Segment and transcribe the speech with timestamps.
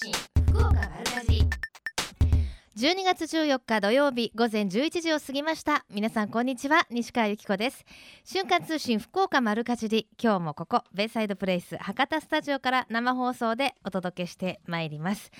[0.00, 0.12] 信
[0.52, 1.44] 福岡丸かじ
[2.76, 5.84] 12月14日土曜日午前11時を過ぎました。
[5.90, 6.86] 皆さんこんにちは。
[6.88, 7.84] 西川由紀子です。
[8.24, 10.06] 瞬間通信福岡丸かじり。
[10.22, 15.32] 今日もここベイサイドプレイス博多スタジオから生放送でお届けしてまいります。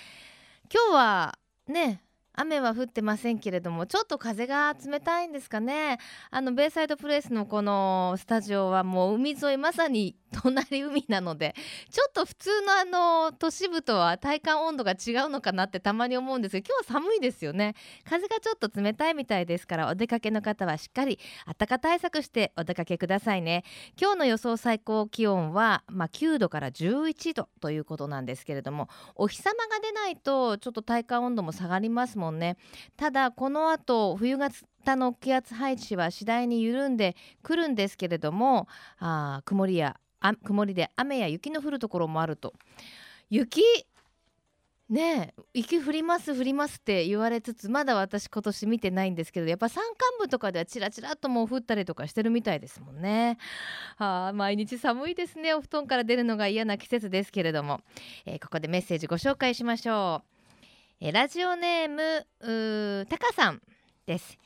[0.75, 1.38] 今日は
[1.68, 2.02] ね
[2.32, 5.98] 雨は降ってませんけれどもちょっと風が冷たいんですかね。
[6.32, 11.54] あのベイサイドプレイスのこのスタジオはもう海沿いまさに隣海なので
[11.90, 17.74] ちょっと普通のあの都市部とは体感温度が違うのかなってたまに思うんですけど今日は寒いですよね。
[18.04, 23.64] 風がちょっと冷たいみたいですからお出かけの方はしっかり暖か対策してお出かけくださいね。
[24.01, 32.56] 今日の予想最高気温は、まあ、9度から11度ということなんですけれどもお日様が出ないとちょっと体感温度も下がりますもんね。
[32.96, 34.51] ただこの後冬が
[34.96, 38.68] の気圧配置は次第に緩んでくるんですけれども
[38.98, 42.54] あ曇りやあ曇りで雨や雪の降るところもあると。
[43.30, 43.62] 雪
[44.88, 53.37] ねえ雪降ります降りますって言われつつまだ私今年見てないんですけどやっぱ山間部とかではちらちらともう降ったりとかしてるみたいですもんね。
[53.98, 55.52] あ毎日寒いですね。
[55.52, 57.82] お布団から出るのが嫌な季節ですけれども、
[58.24, 60.23] えー、ここでメッセージご紹介しましょ
[60.62, 60.65] う、
[61.00, 63.60] えー、ラジオネームタカさん
[64.06, 64.38] です。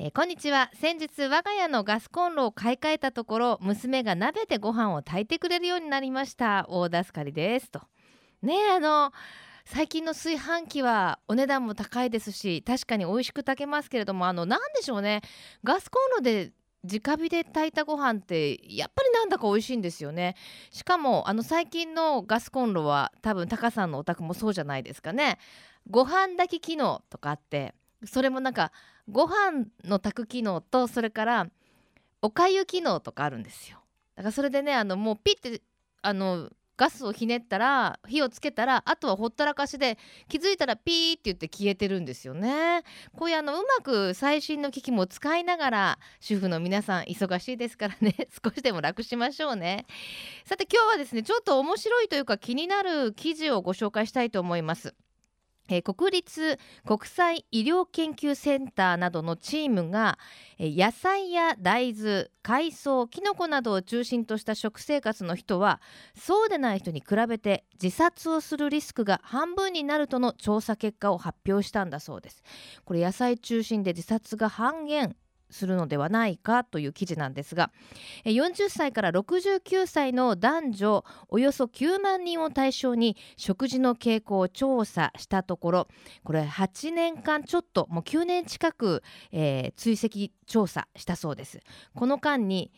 [0.00, 0.70] えー、こんにちは。
[0.74, 6.66] 先日我が家のガスコンロを買い替えたところ娘が鍋でご飯を炊いてくれるようになりました。
[6.68, 7.68] 大助かりです。
[7.68, 7.80] と。
[8.40, 9.10] ねあの
[9.64, 15.20] 最近の炊飯器はお値段も高いですし確かに美味しく炊けますけれどもあの何でしょうね。
[15.64, 16.52] ガスコンロで
[16.84, 20.36] 直火で炊いたご飯ってやっぱりなんだか美味しいんですよね。
[20.70, 25.40] しかもあの最近のガスコンロは多分タカさんのお宅もそうじゃないですかね。
[25.90, 28.72] ご飯炊き機能とかあってそれもなんか
[29.10, 31.46] ご飯の炊く機能とそれから
[32.22, 33.78] おかゆ機能とかあるんですよ。
[34.16, 35.62] だからそれでねあのもうピッて
[36.02, 42.82] あのガスをひねったら火をつけたらあとはほったらかしで気づいたらピーって言って消えてるんですよね。
[43.16, 48.14] こういうあのうまく最新の機器も使いながら主婦の皆さん忙しいですからね。
[48.44, 49.86] 少しでも楽しましょうね。
[50.44, 54.94] さて今日はですねちょっと面白いというか気になる記事をご紹介したいと思います。
[55.68, 60.18] え国立国際医療研究センターなどのチームが、
[60.58, 65.80] え野菜や大豆海藻きのこなどを中心とした食生活の人は
[66.16, 72.42] そうでない人に比べて自殺をするリスクが半分になるとの調査結果を発表したんだそうです。
[72.84, 75.16] これ野菜中心で自殺が半減
[75.50, 77.70] するのではないかという記事なんですが
[78.24, 85.88] 40歳から69歳の男女およそ9万人を対象に食事の傾向を調査したところ
[86.24, 91.60] これ8年間ちょっともう9年近く、えー、追跡調査したそうです。
[91.94, 92.72] この間に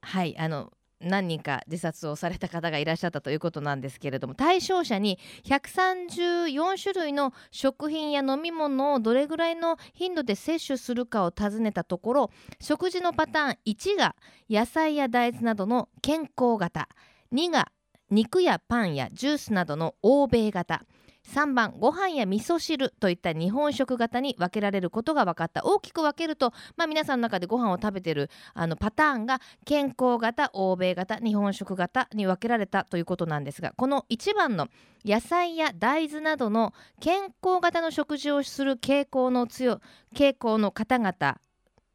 [0.00, 14.16] はいあの何人か自殺をされた方がいらっしゃったということなんですけれども対象者に134種類の食品や飲み物をどれぐらいの頻度で摂取するかを尋ねたところ食事のパターン1が
[14.50, 16.88] 野菜や大豆などの健康型
[17.32, 17.70] 2が
[18.10, 20.82] 肉やパンやジュースなどの欧米型
[21.28, 25.64] 3番ご飯や味噌汁といった日本食型に分けられることが分かった。
[25.64, 34.68] 大きく分けると、まあ、皆さんの中でご飯を食べてるあのパターンが健康型欧米型日本食型に分けられたということなんですがこの1番の
[35.04, 39.80] 野菜や大豆などの健康型の食事をする傾向の強
[40.14, 41.38] 傾向の方々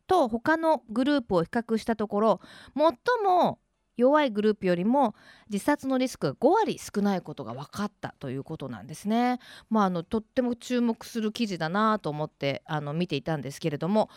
[0.08, 2.42] と他のグループを比較したところ
[2.76, 2.92] 最
[3.24, 3.60] も
[3.96, 5.16] 弱いグループよりも
[5.52, 9.40] 自殺のリスクが5割少ないことが分かったということなんですね。
[9.70, 12.64] まあ、あとっても注目する記事だなと思って
[12.96, 14.09] 見ていたんですけれども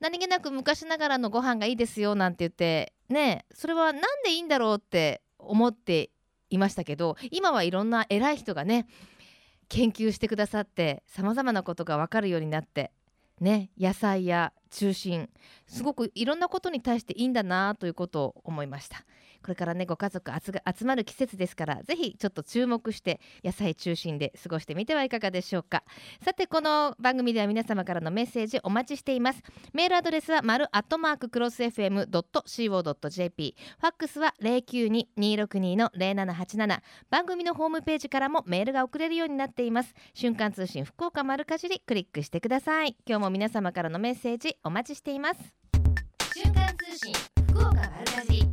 [0.00, 6.10] 何気なく昔ながらのご飯がいいですよなんて言ってねそれは何でいいんだろうって思って
[6.50, 8.86] いましたけど今はいろんな偉い人がね
[9.68, 12.92] 研究してくださってさまざまなことが分かるようになって
[13.40, 15.28] ね野菜や中心。
[15.66, 19.04] すごくいろんなことに対していいんだなということを思いました。
[19.42, 25.84] これからねご家族集まる季節ですからぜひちょっと注目して野菜中心で過ごしてみてはいかがでしょうか。
[26.24, 29.42] さてこの番組では皆様からのメッセージお待ちしています。
[29.72, 36.80] メールアドレスは丸アットマーククロス FM.co.jp ファックスは092-262の0787
[37.10, 39.94] 番組のホームページからもメールが送れるようになっています。
[40.14, 42.96] 瞬間通信福岡丸かじりクリックしてください。
[43.06, 45.40] 今日も皆様からのメッセージお待ちしています。
[46.34, 47.12] 瞬間通信
[47.48, 48.46] 福岡丸かじ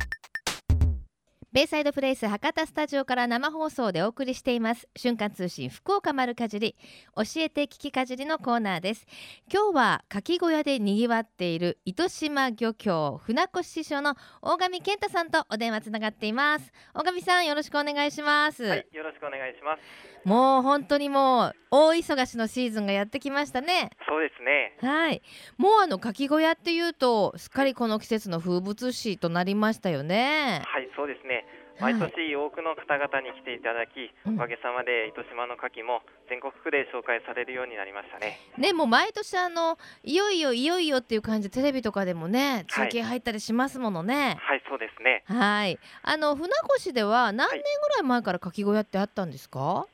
[1.54, 4.88] ベイサイドプレイス博多スタジオから生放送でお送りしています。
[4.96, 6.74] 瞬間通信福岡丸かじり。
[7.14, 9.06] 教えて聞きかじりのコーナーです。
[9.52, 16.72] 今日は牡蠣小屋で賑わっている糸島漁協船越師匠の大上健太さんとお電話つながっています。
[16.92, 20.13] 大上さんよろしくお願いします、はい、よろしくお願いします。
[20.24, 23.90] もう本当にもう大忙しのシーズンがやってきましたね。
[24.08, 24.76] そうですね。
[24.80, 25.22] はい。
[25.56, 30.62] もうあの牡蠣小屋っていうとすっかりこの季節の風物詩となりましたよね。
[30.66, 31.44] はい、そうですね。
[31.78, 31.94] はい。
[31.94, 34.36] 毎年多くの方々に来ていただき、うん。
[34.36, 38.38] おかげさまで糸島の牡蠣も全国区で紹介されるようになりましたね。
[38.56, 44.38] ねもう毎年あのいよいよいよいよっていう感じでテレビとかでもね中継入ったりしますものね。
[44.40, 45.24] はい、そうですね。
[45.26, 45.78] はい。
[46.02, 49.93] あの船越では何年ぐらい前から牡蠣小屋ってあったんですか、えー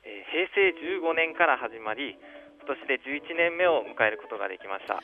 [0.55, 0.69] 成
[1.01, 2.17] 15年から始まり、
[2.65, 4.95] 今年で11年目を迎えることができました。
[4.95, 5.01] あ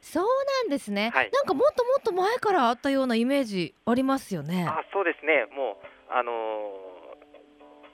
[0.00, 5.46] そうなんですね、はいなんかもっともっと前からあったようなイメージありますよねあ、そうですね。
[5.54, 7.00] もうあのー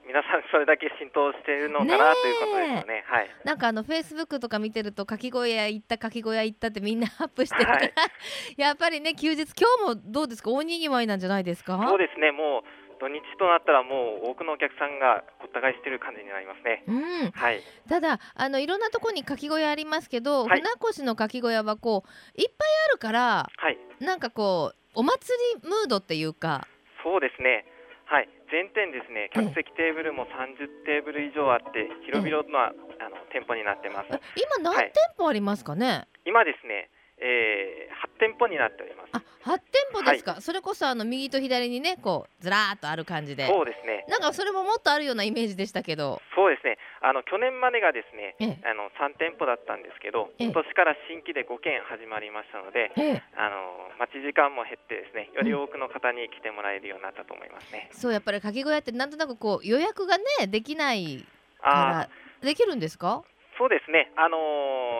[0.07, 3.05] 皆さんそれだけ浸透しているのかなということですよね。
[3.09, 3.29] はい。
[3.45, 7.93] なんかあのフェイスブックとか見てると牡蠣小屋行った牡蠣小屋行ったってみんなアップしてるから、はい
[8.57, 10.51] やっぱりね休日今日もどうですか？
[10.53, 11.85] 大にぎわいなんじゃないですか？
[11.89, 12.31] そうですね。
[12.31, 12.63] もう
[13.01, 16.85] 土日となったらもう多くのお客さんがごった返している感じになりますね。
[16.87, 16.93] う
[17.29, 17.61] ん、はい。
[17.89, 23.79] ただあのいろんなところに牡蠣小屋ありますけど、はい船越の牡蠣小屋はこういっぱいあるからはい。
[24.01, 26.67] なんかこうお祭りムードっていうか
[27.03, 27.67] そうですね。
[28.07, 28.29] はい。
[28.51, 34.21] 全店ですね、ええ客席テーブルも30テーブル以上あって、広々な、あの店舗になってますえ。
[34.39, 36.89] 今何はい店舗ありますかね、今ですね、
[37.19, 39.11] えー、8店舗になっております。
[39.13, 44.05] あ8店舗ですか、それこそあの右と左にねこうずらーっとある感じでそうですね。
[44.09, 46.79] なんかそれももっとあるようなイメージでしたけどそうですね。
[47.03, 57.89] あの去年までがですね、ええあの3店舗だったんですけど、ええ今年から新規で5件始まりましたので、ええあの待ち時間も減ってですね、より多くの方に来てもらえるようになったと思いますね。
[57.93, 61.25] そうやっぱり牡蠣小屋ってなんとなくこう予約がねできない
[61.63, 62.09] あから
[62.43, 63.23] できるんですか？
[63.23, 64.13] ーそうですね。
[64.17, 64.37] あの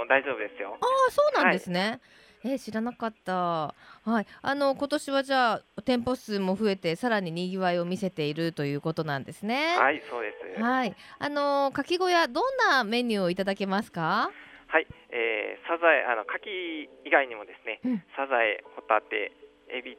[0.07, 0.79] ー大丈夫ですよ。
[0.81, 2.01] ああそうなんですね。
[2.47, 3.35] えー知らなかった。
[3.35, 9.77] はい、あの今年はじゃあ店舗数も増えてさらに賑わいを見せているということなんですね。
[9.77, 10.63] はい、そうです。
[10.63, 14.31] はい、あの牡蠣小屋どんなメニューをいただけますか？
[14.69, 19.33] はい、えーサザエ、あの牡蠣以外にもですね、うんサザエ、ホタテ、
[19.69, 19.99] エビ、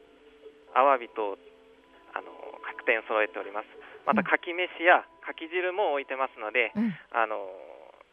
[0.74, 1.36] アワビと
[2.14, 2.32] あの
[2.64, 3.66] 各店揃えております。
[4.06, 7.44] またうん牡蠣飯や牡蠣汁も置いてますので、うん、あの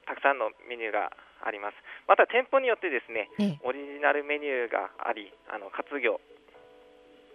[0.06, 1.76] たくさんのメニューがあります。
[2.08, 6.20] また店舗によってですね、ええオリジナルメニューがあり、あの活魚、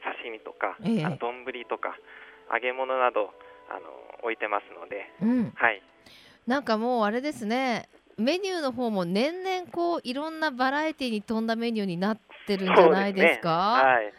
[0.02, 1.96] 刺身とか、ええあの丼とか
[2.52, 3.32] 揚げ物など
[3.68, 3.80] あの
[4.22, 5.82] 置いてますので、うん、はい。
[6.46, 7.88] なんかもうあれですね。
[8.16, 13.80] メニューの方も年々こういろんなバラエティに富んだメニューになってるんじゃないですか？
[13.80, 14.12] すねはい。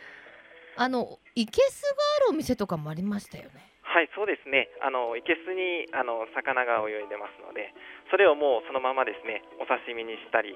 [0.78, 3.70] あのいけすがあるお店とかもありましたよね。
[3.91, 4.69] はい、そうですね。
[4.79, 7.73] あの生けすにあの魚が泳いでますので、
[8.09, 10.55] それをもうそのままですね、お刺身にしたり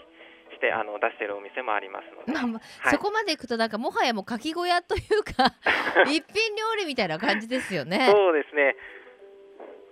[0.56, 5.52] してあの出してるお店もありますので、まあまあはいそこまでいくとなんかもはやもう牡蠣小屋というか
[6.08, 8.08] 一品料理みたいな感じですよね。
[8.10, 8.76] そうですね。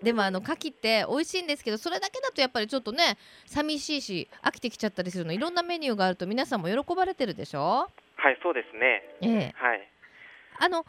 [0.01, 7.89] でもあの牡蠣って美味しいんですけどそれだけだとやっぱりちょっとね寂しいし飽きてきちゃったりするのいろんなメニューがあると皆さんも喜ばれてるでしょ？
[8.17, 9.03] はい、そうですね。
[9.21, 9.89] ええ、はい。
[10.59, 10.85] あの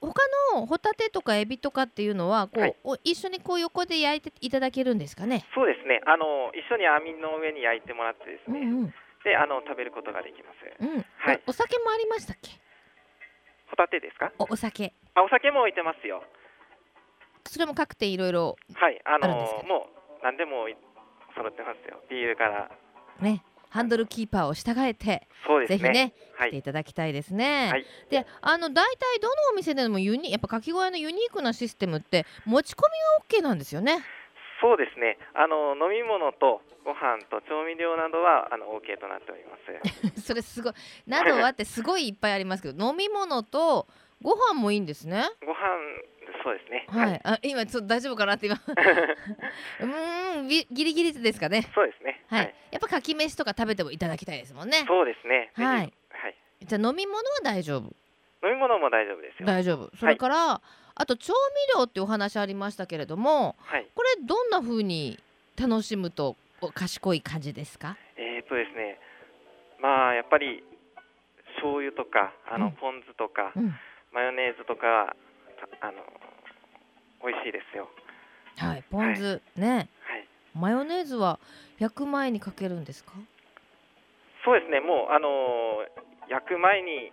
[0.00, 0.22] 他
[0.54, 5.44] のホタテとかエビとかっていうのはこう、はいお一緒にこう横で焼いていただけるんですかね？
[5.54, 6.00] そうですね。
[6.06, 8.94] あの一緒に網の上に焼いてもらってですね、うんうん
[9.24, 10.62] であの食べることができます。
[10.78, 11.04] うん。
[11.18, 12.52] はいおお酒もありましたっけ？
[13.68, 14.30] ホタテですか？
[14.38, 14.92] おお酒。
[15.14, 16.22] あ、お酒も置いてますよ。
[17.44, 19.62] それも各店いろいろはい、あのあるんですか？
[19.66, 19.88] も
[20.20, 20.68] う何でも
[21.34, 21.98] 揃ってますよ。
[22.08, 22.70] ビールから、
[23.20, 25.78] ねハンドルキーパーを従えてそうですね。
[25.78, 26.50] ぜひねはい。
[26.50, 27.70] 来ていただきたいですね。
[27.70, 32.82] はいであの大体どのお店でもユニやっぱかき小屋のユニークなシステムって持ち込
[33.30, 34.04] みが OK なんですよね。
[34.60, 35.18] そうですね。
[35.34, 39.56] あの飲み物とご飯と調味料などはあの OK となっておりま
[40.14, 40.22] す。
[40.22, 40.72] それすごい
[41.06, 43.86] などはってすごいいっぱいありますけど飲み物と
[44.22, 45.24] ご飯もいいんですね。
[45.44, 45.56] ご飯
[46.46, 46.86] そうですね。
[46.88, 47.20] はい。
[47.24, 48.54] あ今ちょっと大丈夫かなって今
[49.80, 51.62] うーんぎギリギリですかね。
[51.74, 52.22] そうですね。
[52.28, 52.54] はい。
[52.70, 54.84] やっぱかき飯とか食べてもいただきたいですもんね。
[54.86, 55.50] そうですね。
[55.54, 56.36] はいはい。
[56.62, 57.92] じゃあ飲み物は大丈夫？
[58.46, 59.46] 飲み物も大丈夫ですよ。
[59.46, 59.90] 大丈夫。
[59.96, 60.60] それから、
[60.94, 61.32] あと調
[61.74, 63.86] 味料ってお話ありましたけれども、はい。
[63.92, 65.18] これどんな風に
[65.60, 67.96] 楽しむとお賢い感じですか？
[68.16, 69.00] えー、っとですね。
[69.80, 70.62] まあやっぱり
[71.56, 73.74] 醤油とかあの、うんポン酢とかうん。
[74.12, 75.14] マヨネーズとか
[75.80, 75.98] たあの
[77.26, 77.88] 美味しいですよ。
[78.58, 78.84] はい。
[78.90, 79.88] ポン酢、ね。
[80.04, 80.26] はい。
[80.54, 81.38] マヨネーズは
[81.78, 83.12] 焼く前にかけるんですか？
[84.44, 84.80] そうですね。
[84.80, 85.84] もうあの
[86.28, 87.10] 焼く前に、え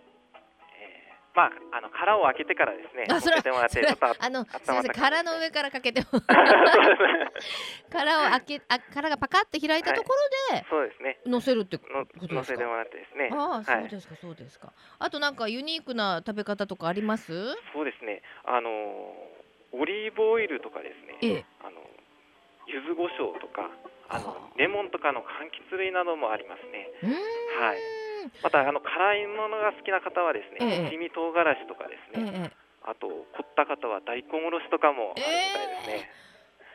[1.36, 6.06] まああの殻を開けてからですねあそれてもらっそれてちょっとああの温すみません殻の上からかけても
[7.90, 10.14] 殻を開けあ殻がパカって開いたとこ
[10.52, 17.32] ろでそうですね乗せるってこのとですせてもらってですねああそはいうですかそうですかあとなんかユニークな食べ方とかあります？
[17.72, 19.33] そうですねあのー
[19.74, 21.18] オリーブオイルとかですね。
[21.22, 21.44] ええ。
[21.60, 21.82] あの
[22.66, 23.68] 柚子胡椒とか
[24.08, 26.88] あはのレモンとかの柑橘類などもありますね。
[27.58, 27.78] はい。
[28.42, 30.88] またあの辛いものが好きな方はですええ。
[30.88, 36.10] ね七味唐辛子とかですえねえあと凝った方は大根おろしとかもあるみたいですね、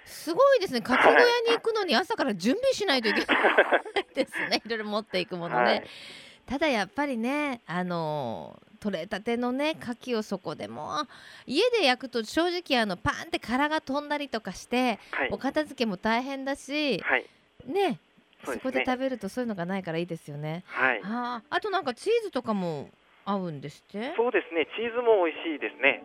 [0.06, 0.82] すごいですね。
[0.82, 4.62] かき小屋に行くのに朝から準備しないといけないですね。
[4.65, 5.63] いろいろ持っていくものね。
[5.63, 5.84] はい
[6.50, 11.06] ただやっぱりね、あのー取れたてのね牡蠣をそこでも
[11.46, 15.29] 家で焼くと正直あのパンって殻が飛んだりとかしてはい。
[15.34, 17.25] お片付けも大変だしはい。
[17.65, 18.00] ね
[18.46, 20.63] そこで食べるとそういうのがないからいいですよね。
[20.65, 21.01] はい。
[21.03, 22.89] あああとなんかチーズとかも
[23.25, 24.13] 合うんですって？
[24.15, 24.65] そうですね。
[24.77, 26.01] チーズも美味しいですね。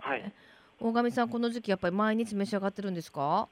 [0.00, 0.32] はい。
[0.78, 3.48] 大神さんこの時期やっぱり毎日召し上がってるんですか？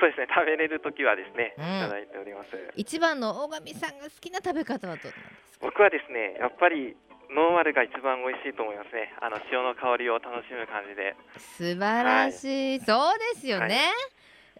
[0.00, 0.26] そうですね。
[0.34, 1.64] 食べれる時はですね、うん。
[1.64, 2.50] いただいております。
[2.76, 5.66] 一番の大神さんが好きな食べ方はどうなんですか？
[5.66, 6.96] 僕はですねやっぱり
[7.30, 9.14] ノーマルが一番美味しいと思いますね。
[9.20, 11.16] あの塩の香りを楽しむ感じで。
[11.38, 13.84] 素晴らしい、そうですよね、はい。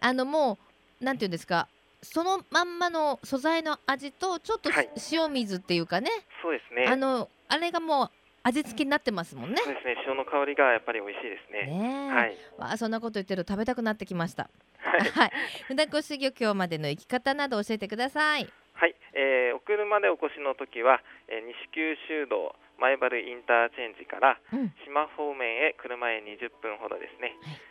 [0.01, 0.57] あのも
[1.01, 1.67] うなんていうんですか？
[2.01, 4.89] そのまんまの素材の味とちょっとはい。
[5.11, 6.09] 塩水っていうかね、
[6.41, 6.85] そうですね。
[6.87, 8.09] あのあれがもう
[8.45, 9.57] 味付けになってますもんね。
[9.57, 9.97] そうですね。
[10.07, 11.65] 塩の香りがやっぱり美味しいですね。
[11.65, 12.37] ねえ、はい。
[12.59, 14.51] わあそんなこと言ってると食べたくなってきました。
[14.77, 15.01] はい。
[15.09, 15.31] はい。
[15.67, 18.47] 船越漁協までの行き方など教えてください。
[18.73, 24.69] はい、えーお車でお越しの時は、えー西九州道前原インターチェンジからうん。
[24.85, 27.33] 島方面へ車へ20分ほどですね。
[27.41, 27.61] はい、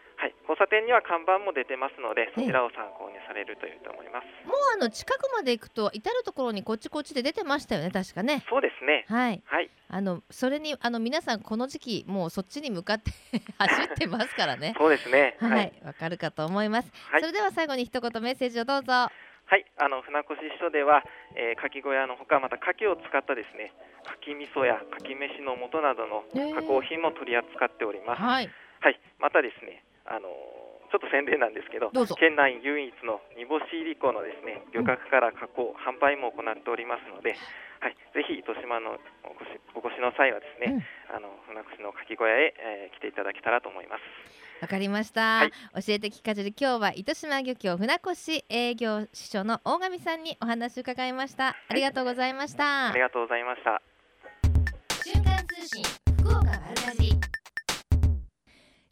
[0.44, 4.24] 交差点には看板も出てますので、そちらを参考にされるといいと思います。
[4.46, 9.04] もうあの近くまで行くと至る所にこっちこっちで出てましたよね確かねそうですね。
[9.08, 13.10] はいはい、あのそれにあの皆さんこの時期もうそっちに向かって
[13.58, 15.36] 走ってますからねそうですね。
[15.40, 16.92] ははいい、わかるかと思います。
[17.10, 19.08] はいそれでは最後に一言メッセージをどうぞ。
[19.46, 20.28] はい、あの船越
[20.58, 21.04] 署では、
[21.36, 23.72] えー、牡蠣小屋のほかまた牡蠣を使ったですね、
[24.24, 28.22] 牡蠣味噌や牡蠣飯の素などの加工品も取り扱っております。
[28.22, 28.48] はい、
[28.80, 37.34] はい、またですね、あのーちょっと宣伝なんですけど、県内唯一の煮干し入り粉のですね、漁獲から加工、販売も行っておりますので、
[37.82, 44.02] はい、ぜひ糸島のお越しお越しの際はですね、あの船越の牡蠣小屋へ、えー来ていただけたらと思います。
[44.62, 45.38] わかりました。
[45.38, 51.56] はい教えて聞かじり今日は糸島漁協船越営業支所の大神さんにお話を伺いました。
[51.68, 52.90] ありがとうございました。
[52.90, 53.82] ありがとうございました。
[55.02, 55.82] 瞬間通信
[56.22, 57.23] 福岡丸かじり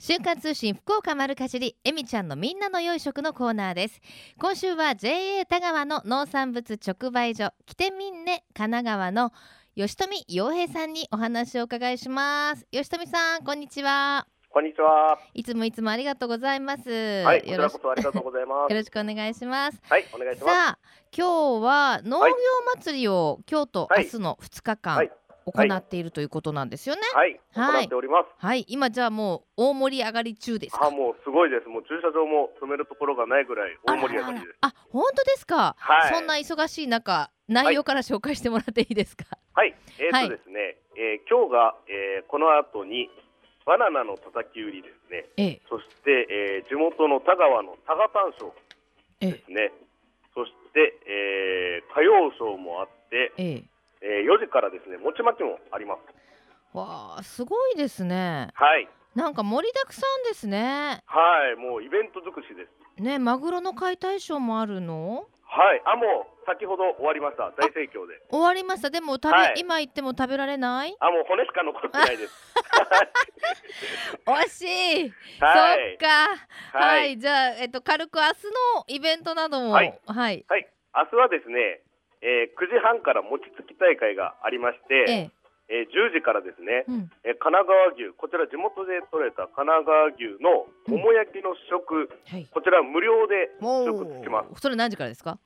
[0.05, 4.01] 瞬間通信福岡丸かじりえみちゃんのみんなの良い食のコーナーです。
[4.37, 9.31] 今週は JA 田川の農産物直売所キテミンネ神奈川の
[9.77, 12.67] 吉富洋平さんにお話をお伺いします。
[12.73, 14.27] 吉富さんこんにちは。
[14.51, 15.21] こんにちは。
[15.35, 16.91] いつもいつもありがとうございます。
[17.23, 18.75] はい、よろしこそありがとうございまよす。
[18.75, 19.81] ろしくお願いします。
[19.89, 20.53] はい、お願いします。
[20.53, 20.79] さあ
[21.17, 22.35] 今日は農業
[22.75, 23.39] 祭りを
[23.89, 24.05] はい。
[24.05, 24.97] 明日の2日間。
[24.97, 25.13] はい
[25.47, 28.27] 行っているということなんですよねはい、はい行っております。
[28.39, 30.87] はい、今じゃあもう大盛り上がり中ですか？
[30.87, 31.69] あ、もうすごいです。
[31.69, 34.57] もう駐車場も止めるところがないぐらい大盛り上がりです。
[34.61, 35.75] あ本当ですか？
[35.79, 39.25] はいそんな忙しい中、内容から紹介してもらっていいですか？
[39.55, 43.11] はい、えー、はいとですね、えー今日が、えーこの後に
[43.65, 45.27] バナナの叩き売りですね。
[45.37, 48.55] ええ、そして、えー地元の田川の多賀丹賞
[49.21, 49.73] ええで、すね。
[50.35, 53.63] そして、えー歌謡ショーもあって、ええ。
[54.03, 56.77] えー4時からですね、餅巻きもあります。
[56.77, 58.49] わあ、すごいですね。
[58.55, 61.03] はい、なんか盛りだくさんですね。
[61.07, 61.21] は
[61.53, 62.67] い、もうイベント尽くしで
[62.97, 63.03] す。
[63.03, 65.27] ね、マグロの解体ショーもあるの？
[65.45, 67.53] はい、あ、もう先ほど終わりました。
[67.53, 68.19] 大盛況で。
[68.31, 68.89] 終わりました。
[68.89, 70.97] でも食べ、はい今言っても食べられない？
[70.99, 72.55] あ、もう骨しか残ってないです。
[74.27, 74.63] 惜し
[75.07, 75.13] い。
[75.41, 75.99] はい。
[76.01, 76.09] そっ
[76.73, 76.79] か。
[76.79, 77.19] は、はいい。
[77.19, 78.29] じゃあ、えっと、軽く明日
[78.79, 79.73] のイベントなども。
[79.73, 79.99] はい。
[80.07, 80.45] はい。
[80.95, 81.83] 明日はですね、
[82.23, 85.31] えー9時半から餅つき大会がありまして、ええ。
[85.69, 87.11] えー10時からですね、うん。
[87.25, 92.47] えー神奈川牛、こちら地元で採れた神奈川牛のもも焼きの試食、はい。
[92.50, 94.49] こちら無料でも試食つきます。
[94.55, 94.61] う。
[94.61, 95.38] それ何時からですか？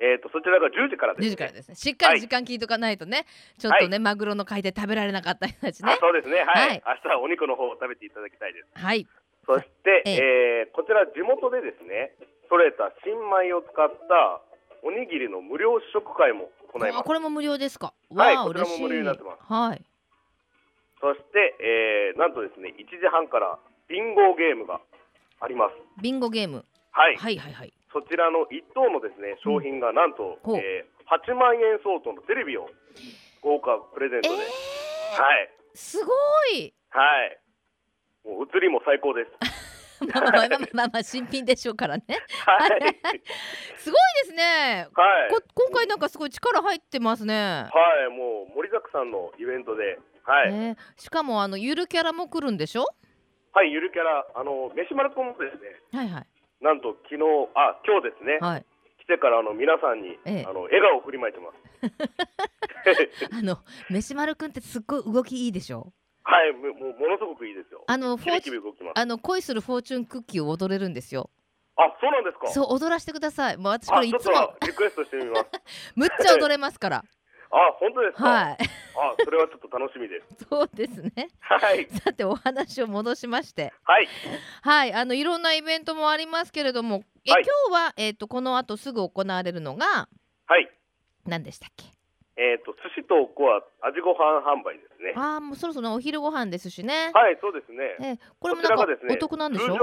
[0.00, 1.34] えーとそちらが10時からです、10ね。
[1.34, 1.74] 時からですね。
[1.74, 3.26] しっかり時間聞いとかないとね、
[3.58, 5.96] ちょっとね、マグロの解体食べられなかった人たちねあ。
[5.98, 6.38] そうですね。
[6.46, 6.68] はい。
[6.70, 8.66] はい明日はお肉の方を食べていただきたいです。
[8.74, 9.06] はい。
[9.46, 12.12] そして、ええーこちら地元でですね、
[12.50, 14.40] 採れた新米を使った
[14.82, 17.00] おにぎりの無料試食会も行います。
[17.00, 17.92] あこれも無料ですか？
[18.14, 18.78] はいこちらも。
[18.78, 19.82] 無料になってますはい。
[21.00, 23.58] そして、えーなんとですね、1時半から
[23.88, 24.80] ビンゴゲームが
[25.40, 25.74] あります。
[26.02, 26.64] ビンゴゲーム。
[26.90, 27.16] はい。
[27.16, 27.72] はいはいはい。
[27.92, 32.68] そちらの1等のですね、商品がなんと、ほうえー8万円相当のテレビを
[33.40, 35.50] 豪華プレゼントえで、ー、はい。
[35.74, 36.12] すご
[36.54, 37.40] いはい。
[38.28, 39.30] もう映りも最高です。
[40.00, 42.04] まあまあまあまあまあ新品でしょうからね
[42.46, 42.70] はい。
[43.78, 45.30] すごいですねはい。
[45.30, 47.68] こ今回なんかすごい力入ってますね、は
[48.08, 52.86] い、もう盛りだくさんのイベントで、はい、ねしかもあのゆるキャラも来るんでしょ
[53.52, 56.26] はい、ゆるキャラ、あの、飯丸くんもですね、はいはい
[56.60, 57.22] なんと昨日、
[57.54, 58.66] あ、今日ですね、はい
[58.98, 61.56] 来てからあの皆さんに、ええあの笑顔を振りまいてます。
[63.32, 65.92] あの飯丸くんってすっごい動きいいでしょ
[66.28, 67.84] はい、ももうものすごくいいですよ。
[67.86, 69.00] あのフキビォーチキビ動きます。
[69.00, 71.30] あの恋するフォーチュンクッキーを踊れるんですよ
[71.74, 72.48] あ、そうなんですか。
[72.52, 75.46] そう踊らせてくださいもう私これいつもとリクエストしてみます。
[75.96, 76.98] むっちゃ踊れますから
[77.50, 78.28] あ、本当ですか。
[78.28, 78.56] はい
[79.00, 80.44] あ、それはちょっと楽しみです。
[80.50, 84.08] そうですねはい、さてお話を戻しましてはい、
[84.60, 90.10] はいあのいろんなイベントもありますけれどもえ、はい今日はえっ、とこの後すぐ行われるのが
[90.46, 90.70] はい。
[91.24, 91.97] 何でしたっけ？
[92.38, 95.12] えっ、と寿司とおこわ味ご飯販売ですね。
[95.16, 97.96] ああもうそろそろお昼ご飯ですしね、はい、そうですね。
[98.00, 99.66] えこれもなんかね、お得なんでしょ？
[99.66, 99.78] 通常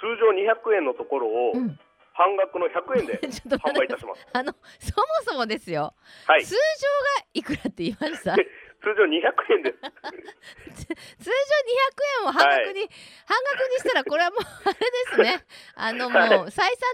[0.00, 1.78] 通常200円のところをうん、
[2.14, 3.18] 半額の100円で
[3.56, 4.26] 販売いたします。
[4.32, 5.94] あのそもそもですよ、
[6.26, 8.34] はい、通常がいくらって言いました？
[8.82, 9.78] 通常200円です。
[10.82, 11.30] 通常
[12.24, 12.88] 200円を半額に、
[13.26, 14.80] 半額にしたらこれはもうあれで
[15.14, 15.44] すね。
[15.76, 16.48] あのもうはい採算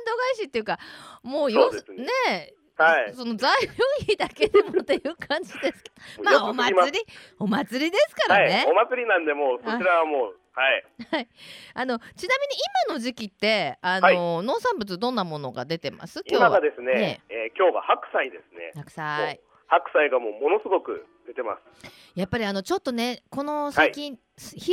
[0.07, 0.79] 度外視っていうか
[1.23, 2.05] もうよね。
[2.05, 2.53] ね
[2.85, 3.15] はい。
[3.15, 3.71] その材料
[4.03, 6.23] 費だけでもっていう感じですけど。
[6.25, 6.99] まあお祭り？
[7.39, 11.29] お祭りですからね、はい、お祭りなんでもうそちらはもうはい。
[11.75, 12.57] あのちなみに
[12.87, 16.23] 今の時期ってあの、農産物どんなものが出てます？
[16.27, 16.49] 今日は。
[16.49, 18.73] 今がですね、えー今日が白菜ですね。
[18.75, 19.41] 白菜。
[19.69, 21.93] 白菜がもうものすごく出てます。
[22.15, 24.19] やっぱりあのちょっとねこの最近、冷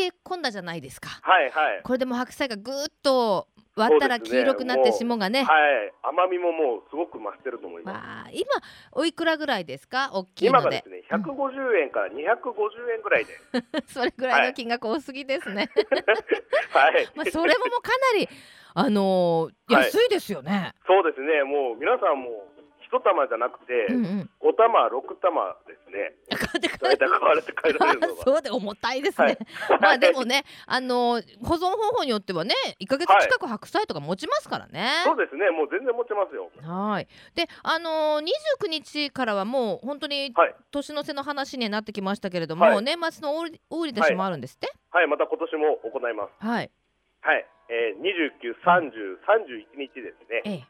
[0.06, 1.10] え込んだじゃないですか。
[1.22, 1.82] はいはい。
[1.84, 5.44] これでも白菜がぐーっと割ったら黄色くなって霜がね。
[5.44, 7.96] はい、甘みももうすごく増してると思います。
[7.96, 8.46] まあ今
[8.94, 10.12] おいくらぐらいですか？
[10.14, 10.58] 大きいので。
[10.60, 12.16] 今がですね、150円から250
[12.96, 13.34] 円ぐらいで、
[13.88, 15.70] それぐらいの金額多すぎですね、
[16.72, 17.08] はい。
[17.16, 18.30] まあそれももうかなり
[18.74, 19.84] あのーはい。
[19.86, 22.48] 安いですよね、そうですね、もう皆さんも
[22.88, 26.14] 一玉じゃなくて、うんうん5玉、6玉ですね。
[26.30, 28.22] 買って帰大体買われて帰られるのが。
[28.24, 29.38] そうで重たいですね、はい
[29.82, 36.52] まあでもねあのー保存方法によってはね1ヶ月近く白菜とか持ちますからね、そうですね、もう全然持ちますよ。
[36.62, 37.08] はい。
[37.36, 38.24] で、あのー、
[38.62, 44.68] 29日からはもう本当にはい年の瀬の話になってきましたけれども、はい年末の大売り大売り出しもあるんですって？
[44.92, 46.46] はい、また今年も行います。
[46.46, 46.70] はい。
[47.22, 50.42] はい、えー、29、30、31日ですね。
[50.46, 50.66] ええ。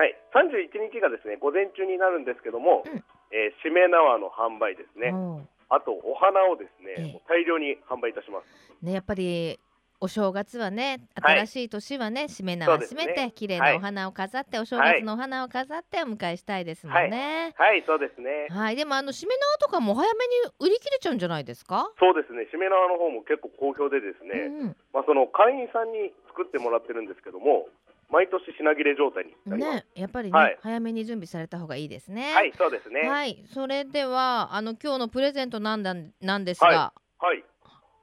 [0.00, 3.04] はい、31日がですね午前中になるんですけども、うん。
[3.36, 7.22] えー、しめ縄の販売ですね、おうあとお花をですね、ええ。
[7.28, 8.48] 大量に販売いたします。
[8.82, 9.60] ね、やっぱり。
[10.02, 11.44] お正月はね、はい。
[11.44, 13.76] 新しい年はね、しめ縄締めて、綺麗はない。
[13.76, 17.52] お花を飾って、お正月のお花を飾ってお迎えしたいですもんね。
[17.54, 18.48] はい、そうですね。
[18.48, 21.92] はい、でもあのしめ縄とかも早めに売り切れちゃうんじゃないですか？
[22.00, 24.76] そうですね、しめ縄の方も結構好評でですね、うんうん。
[24.94, 27.68] まあその会員さんに作ってもらってるんですけども、
[28.10, 29.76] 毎年品切れ状態になります。
[29.76, 32.34] ね、やっぱりね、はい早めに準備された方がいいですね。
[32.34, 33.00] はい、そうですね。
[33.00, 37.44] はい、はい、それではあの今日のプレゼントなんだなんですが、はい、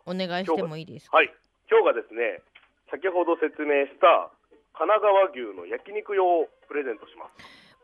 [0.05, 1.17] お願いしてもいいですか？
[1.17, 1.33] はい、
[1.69, 2.41] 今日がですね、
[2.89, 4.31] 先ほど説明した
[4.73, 7.31] 神奈川牛の焼肉用をプレゼントします。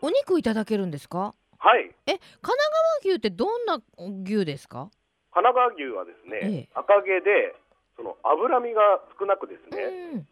[0.02, 1.36] お肉いただけるんですか？
[1.60, 2.58] はい、え、神奈
[3.04, 3.82] 川牛ってどんな
[4.26, 4.90] 牛ですか？
[5.34, 7.56] 神奈川牛はですね、ええ赤毛で
[7.96, 8.82] その脂身が
[9.20, 9.84] 少なくですね、
[10.14, 10.28] うん。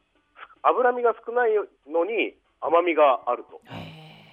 [0.64, 1.52] 脂身が少ない
[1.88, 3.62] のに甘みがあると。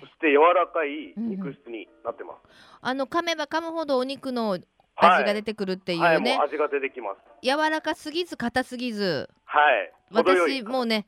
[0.00, 2.38] そして柔らかい肉質になってます、
[2.80, 6.20] あの噛めば噛むほどお肉の味はいが出てくるっていうはい。
[6.20, 7.18] ね、もう味が出てきます。
[7.42, 9.28] 柔らかすぎず硬すぎず。
[9.44, 9.92] はい。
[10.12, 11.06] 私もうね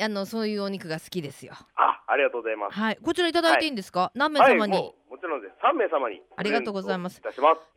[0.00, 1.54] あのそういうお肉が好きですよ。
[1.76, 2.78] あありがとうございます。
[2.78, 2.98] はい。
[3.02, 7.20] こちらいただいていいんですか、何名はい様に、もうもちろんです3名様にありがとうございます。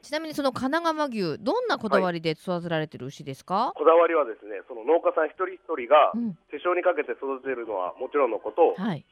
[0.02, 6.34] ちなみにその神奈川牛どんなこだわりで育てられてる牛ですか、こだわりはですねその農家さん一人一人がうん。
[6.50, 9.06] 手塩にかけて育てるのはもちろんのこと、はい。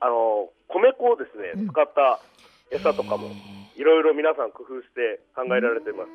[0.00, 1.68] あの米粉をですねうん。
[1.68, 2.20] 使った
[2.70, 3.28] 餌とかも
[3.76, 6.10] いろいろ皆さん工夫して考えられています、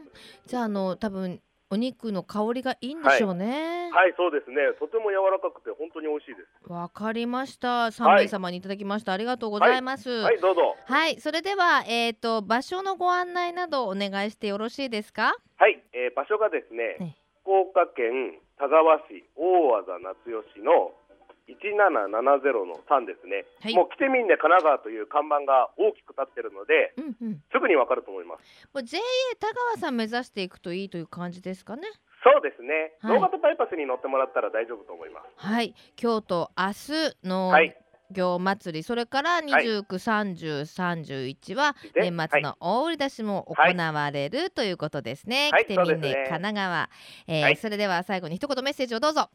[0.48, 1.40] じゃああの多分
[1.72, 3.90] お肉の香りがいいんでしょうね。
[3.94, 7.92] はいそうですねとても柔らかくて本当に美味しいですわ、かりました。
[7.92, 9.14] 三はい名様にいただきました。
[9.14, 10.10] ありがとうございます。
[10.10, 10.76] は、はいいどうぞ
[11.20, 15.36] それではえっ、と場所のご案内などお願いしてよろしいですか？
[15.58, 20.16] はい、えー場所がですね、ね福岡県田川市大和田夏
[20.54, 20.94] 吉の
[21.58, 23.74] 1770の3ですね、はい。
[23.74, 27.44] もう来てみんね神奈川という看板が大きく立ってるのでうんうん。
[27.52, 28.68] すぐにわかると思います。
[28.74, 29.00] もう JA
[29.40, 31.84] 田川さん目指していくといいという感じですかね。
[32.24, 33.20] そうですね、はい。
[33.20, 35.26] ノーバイパスに乗ってもらったら大丈夫と思います。
[35.38, 35.74] はい。
[36.02, 37.76] 今日と明日のはい。
[38.12, 45.52] 行祭りそれから29、30、31はで年末の大売り出しも行われるということですね。
[45.52, 45.66] はい。
[45.66, 46.90] 来てみんね神奈川、
[47.28, 47.56] えーはい。
[47.56, 49.30] それでは最後に一言メッセージをどうぞ。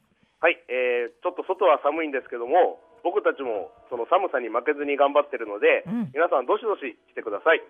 [0.44, 7.64] はい、えーちょっと外は寒いんですけども、僕たちもその寒さに負けずに頑張ってるので、うん皆さんどしどし来てください。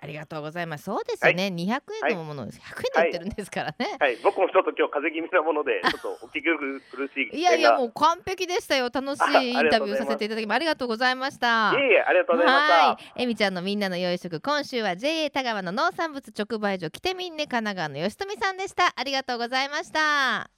[0.00, 0.84] ありがとうございます。
[0.84, 1.52] そうですよね。
[1.52, 2.56] 200円のものを100円で
[2.96, 3.98] 売ってるんですからね。
[4.00, 7.78] はい、僕もちょっと今日風邪気味なもので、 ちょっとお聞き苦しいいやいやう。
[7.78, 8.88] もう完璧でしたよ。
[8.88, 11.74] 楽しいインタビューさせていただきありがとうございました。
[11.76, 12.88] いえいえ、ありがとうございました。
[12.88, 20.57] はい、えみちゃんのみんなの養殖今週は JA 田川の農産物直売所来てみんね神奈川の吉富さんでしたありがとうございました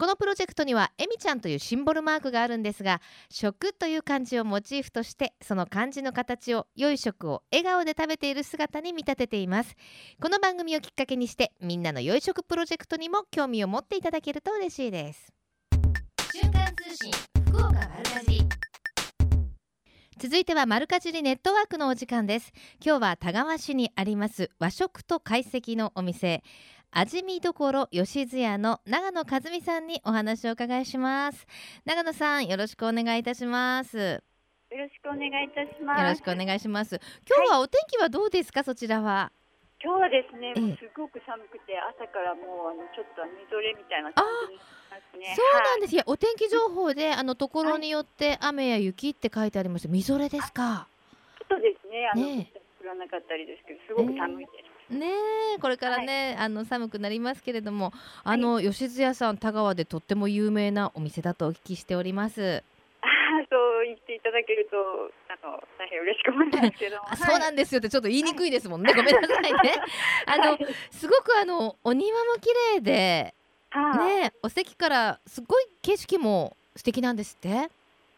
[0.00, 9.76] このプロジェクトにはえみちゃんというシンボルマークがあるんですが食という漢字をモチーフとしてその漢字の形を良い食を笑顔で食べている姿に見立てています。
[10.18, 15.34] この番組をきっかけにしてみんなの良い食プロジェクトにも興味を持っていただけると嬉しいです。
[16.32, 17.12] 瞬間通信
[17.48, 18.48] 福岡丸かじり。
[20.18, 22.52] 続いては丸かじりネットワークのお時間です。
[22.82, 26.42] 今日は田川市にあります和食と懐石のお店
[26.92, 31.46] 味見どころ吉津屋の長野和美さんにお話をお伺いします。
[31.84, 33.96] 長野さんよろしくお願いいたします。
[33.96, 34.02] よ
[34.70, 36.02] よろしくお願いいたします。
[36.02, 37.00] ろしくお願いします。
[37.28, 39.30] 今日はお天気はどうですかそちらは？
[39.82, 44.60] 今日はですね、ええもうすごく寒くて朝からもうあのちょっとみぞれみたいな感じに。
[45.34, 45.94] そうなんです。
[45.94, 50.62] よお天気情報であのところによって雨や雪って書いてありましたみぞれですか？
[50.62, 50.88] は
[51.38, 54.69] い、ちょっとですね、あの、ね降らなかったりですけど、すごく寒いです。
[54.90, 55.06] ね
[55.56, 57.92] えこれからね、あの寒くなりますけれども
[58.24, 62.62] あの、吉津屋さん田川でとっても有名なお店だとお聞きしております。
[63.02, 64.76] ああ、そう言っていただけると、
[65.32, 66.96] あの大変嬉しく思いますけど。
[67.16, 69.80] そうなんですよってちょっと言いにくいですもんね、ごめんなさいね。
[70.26, 70.66] あのはい。
[70.90, 73.34] すごくあのお庭も綺麗で
[73.70, 77.70] はい、ねお席からすごい景色も素敵なんですって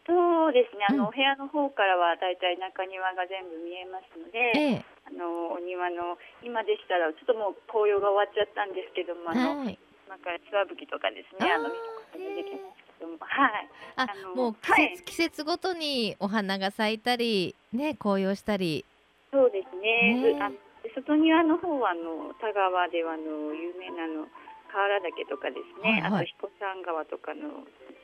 [0.05, 1.09] そうですね、あの、うん。
[1.09, 4.85] お部屋の方からはだいたい中庭が全部見えますので、ええ。
[5.07, 9.79] あのお庭の今でしたらちょっともう紅葉が終わっちゃったんですけども、あのはい。
[10.07, 13.69] 今からツワブキとかですね、あの見ることができますけども、はい。
[13.95, 14.97] ああのもう季はい。
[14.97, 18.83] 節,、季節ごとにお花が咲いたりね紅葉したり。
[19.31, 20.19] そうですね。
[20.19, 20.35] ね。
[20.35, 20.51] えあ
[20.95, 24.27] 外庭の方はあの田川ではあの有名なの
[24.67, 26.11] 河原岳とかですね、はいはい。
[26.15, 27.63] あと彦山川とかの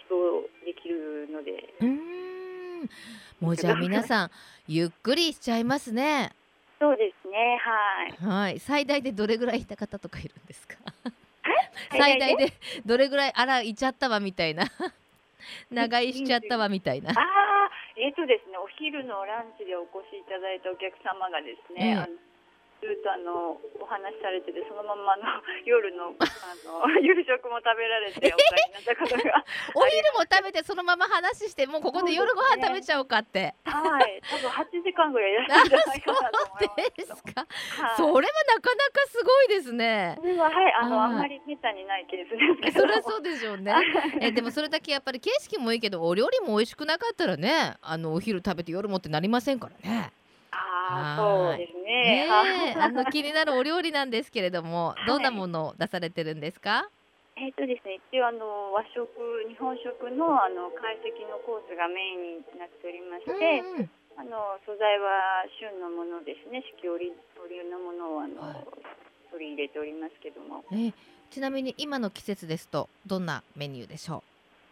[0.09, 2.89] 一望できるので、うーん。
[3.39, 4.31] もうじゃあ皆さん
[4.67, 6.31] ゆっくりしちゃいますね。
[6.79, 7.59] そうですね。
[7.61, 8.49] はい。
[8.49, 8.59] はい。
[8.59, 10.75] 最大でどれぐらいいた方とかいるんですか？
[11.91, 12.45] 最最大大で？
[12.47, 12.53] で
[12.85, 14.65] どれぐらいあらいちゃったわみたいな。
[15.71, 17.11] 長居しちゃったわみたいな。
[17.11, 17.17] ああ、
[17.97, 22.19] えっ、とですね、お昼のランチでお越しいただいたお客様がですね、ええ
[22.81, 25.23] ずっとあのお話しされててそのままあの
[25.65, 26.25] 夜の あ
[26.63, 29.43] の夕食も食べられてお帰りになった方が
[29.75, 33.53] お昼も食べてそのまま話してもうここで夜ご飯食べちゃおうかって。
[33.65, 36.67] はい多分8時間ぐらいいらんじゃないかなと思い
[37.07, 37.33] ます け。
[37.81, 40.15] はいそれはなかなかすごいですね。
[40.19, 43.73] それははいあのはいあんまりめったにないケースですけどそりゃそうでしょうね。
[44.21, 50.11] えでもそれだけやっぱり景色もいいけどお料理も美味しくなかったらねあのお昼食べて夜もってなりませんからね。
[51.17, 52.27] そうですね。
[52.27, 55.07] ねあの気になるお料理なんですけれどもはい。
[55.07, 56.89] どんなものを出されてるんですか？
[57.37, 59.07] えっとですね一応あの和食
[59.47, 66.61] 日本食のあの懐石のコースがメインになっておりまして、うんあの素材は旬のものですね。
[66.75, 68.67] 四季折々のものをあの、はい。
[69.31, 70.65] 取り入れておりますけども。
[70.73, 70.91] え
[71.29, 74.21] ちなみに今の季節ですとどんなメニューでしょ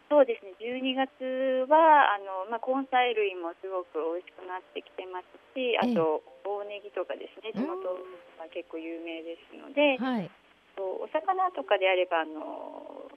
[0.08, 7.92] そうですね12月はあの、まあ、根菜類もすごく美味しくなってきてますしあと大ネギとかですね地元
[8.40, 10.04] は結構有名ですので、う。
[10.04, 10.30] はい。
[10.78, 13.10] お魚とかであればあの、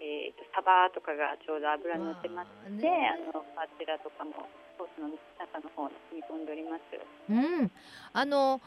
[0.00, 4.48] えー、とサバとかがちょうど脂乗ってますので、ねあのパチラとかも
[4.80, 6.82] ソースの中の方に組み込んでおります。
[7.28, 7.70] うん。
[8.12, 8.60] あの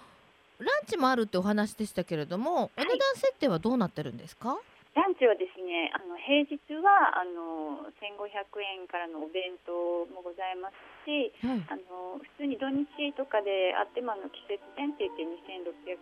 [0.59, 4.57] ランチもあるってお話でしたけれども、お値段設定はどうなってるんですか？
[4.97, 8.49] ランチはですね、あの平日はあの1500
[8.81, 11.61] 円からのお弁当もございますし、はい。
[11.69, 15.21] あの普通に土日とかであってもあの季節店って言って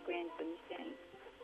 [0.16, 0.80] 円と2000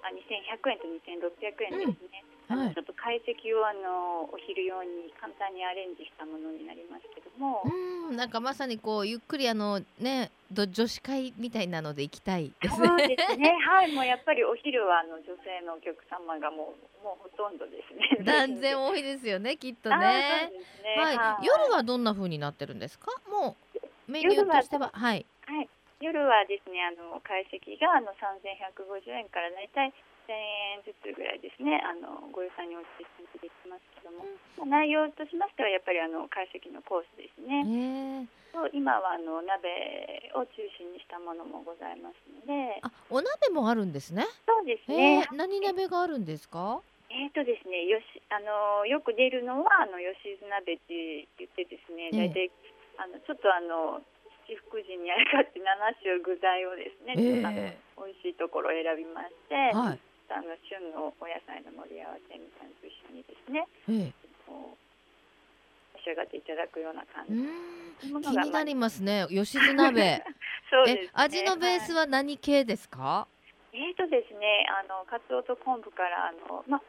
[0.01, 2.25] あ2100円と2600円ですね。
[2.57, 2.75] はい。
[2.75, 8.17] ちょっと懐石をあのお昼用に簡単にアレンジしたものになりますけども、うん。
[8.17, 13.09] なんかまさにこうゆっくりあのねど女子会みたいなので行きたいですそうね。
[13.09, 13.57] ですね。
[13.67, 18.23] はい、もうやっぱりお昼はあの女性のお客様がもうもうほとんどですね。
[18.25, 20.51] 断然多いですよねきっとね。
[20.97, 23.11] はい、夜はどんな風になってるんですか？
[23.31, 24.91] もうメニューとしては。
[24.93, 25.25] はい。
[25.47, 25.69] はい、
[26.01, 29.93] 夜はですね、あの解析があの3150円からだいたい
[30.29, 30.33] 1000
[30.79, 34.25] 円ずつぐらいですね、あのご予算に応じて選択できますけども、
[34.59, 38.27] まあ内容としましてはやっぱりあの解析のコースですえね。
[38.27, 44.25] ー、と今はあの鍋を中心にしたものもございますので、あお鍋もあるんですね。
[44.47, 45.29] そうですえね。
[45.31, 46.81] ー、何鍋があるんですか？
[47.13, 52.51] えーとですね、よしあのよく出るのはあの吉津鍋って言ってですね、ええ大体
[52.97, 54.01] あのちょっとあの
[54.49, 55.65] 七福神にあやかって7
[56.03, 60.01] 種具材をですね、ええあの美味しいところを選びまして、はい。
[60.35, 64.12] あの旬のお野菜の盛り合わせみたいなのと一緒にですね、えー、
[64.47, 68.27] こう召し上がっていただくような感うじ。
[68.27, 70.01] 気になりますね吉津鍋。
[70.03, 70.25] え
[70.71, 71.11] そうですね。
[71.14, 73.29] 味のベースはは何系ですか？
[73.73, 76.83] い、えーとですね、あのカツオと昆布からあのまあ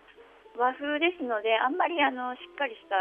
[0.57, 2.95] 和風ですのであんまりあのしっかりした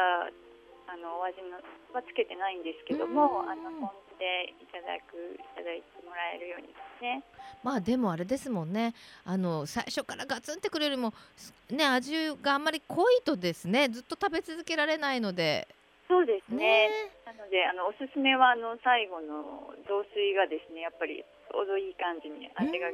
[0.92, 1.57] あのお味の
[1.92, 7.22] はつけてないんですけども、うんあのポン酢でいただくいただいてもらえるようにですね。
[7.62, 15.68] まあでもあれですもんねあの最初からガツンってくるよりもすね味があんまり濃いとですねずっと食べ続けられないので
[16.08, 16.88] そうですね。
[16.88, 16.90] ね
[17.26, 22.92] なのであのおすすめはあの最後の雑炊がですねやっぱりちょうどいい感じに味がう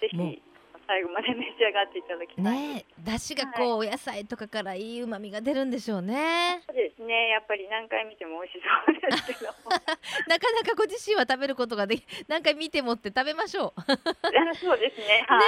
[0.00, 0.42] ぜひ
[0.86, 2.44] 最後まで召し上がっていただきたい。
[2.44, 7.28] ねえだしがこう、お野菜とかからいいうまみが出るんでしょうねそうですね。
[7.28, 9.52] やっぱり何回見ても美味しそうですけど。
[10.28, 15.24] なかなかご自身は食べることができ何回見てもって食べましょうあ そうですね。
[15.28, 15.40] は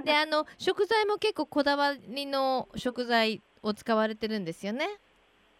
[0.00, 0.04] い。
[0.04, 4.88] であの食材も結構こだわりの食材を使われてるんですよね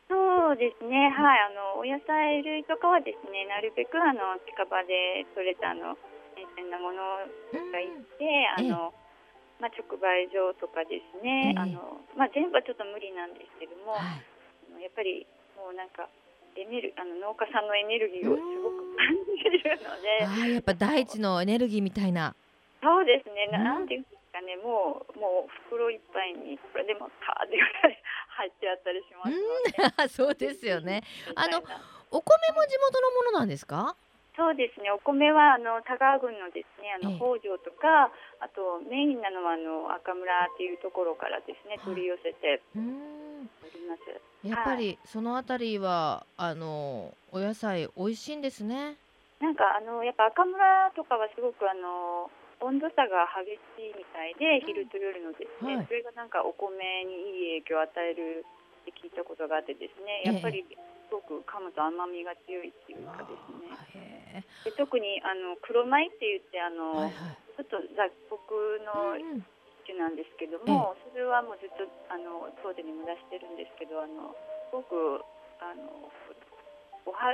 [0.09, 1.11] そうですね。
[1.11, 1.41] はい。
[1.41, 5.97] あのお野菜類とかはですね、なるべくあの近場で採れたあの
[6.35, 7.03] 新鮮なもの
[7.73, 8.95] がいて、あの。
[9.59, 11.59] まあ、直売所とかですね、ええ。
[11.59, 14.23] あのまあ、全部はちょっと無理なんですけども、はい。
[14.23, 15.27] あのやっぱり
[15.59, 16.07] もうなんか
[16.55, 22.35] エネルあの農家さんのエネルギーをすごく感じるので、あーやっぱ大地のエネルギーみたいな。
[22.83, 23.87] そうですね、なうん。
[23.87, 28.03] ていうんですかね、もうもう袋いっぱいにこれでもかってぐらい
[28.39, 31.03] 入ってあったりしますので、 そうですよね。
[31.35, 31.59] あの
[32.11, 33.97] お米も地元のものなんですか？
[34.39, 37.43] そうですね、お米はあの田川郡のですね、あのええ。
[37.43, 42.81] 北条とか、あとメインなのはあの赤村っていうところからですね、はい取り寄せてうー
[43.43, 43.51] ん。
[43.51, 44.07] おります。
[44.47, 48.95] やっぱりそのあたりはあのお野菜美味しいんですね。
[49.43, 52.31] なんかあのやっぱ赤村とかはすごくあの
[52.63, 55.87] 温度差が激しいみたいで、昼と夜のですね、はい。
[55.87, 58.47] それがなんかお米にいい影響を与える
[58.89, 60.33] って聞いたことがあってですね、ええ。
[60.33, 63.69] やっぱりすごく噛むと甘みが強いっていうかですね。
[64.41, 67.39] へで特にあの黒米って言ってあえの、はいはい。
[67.57, 69.45] ちょっと雑穀のうん。
[69.89, 74.37] 種なんですけども、それはもうずっとあの当時にも出してるんですけど、あの
[74.69, 75.25] すごく
[75.65, 76.13] あの
[77.09, 77.33] おは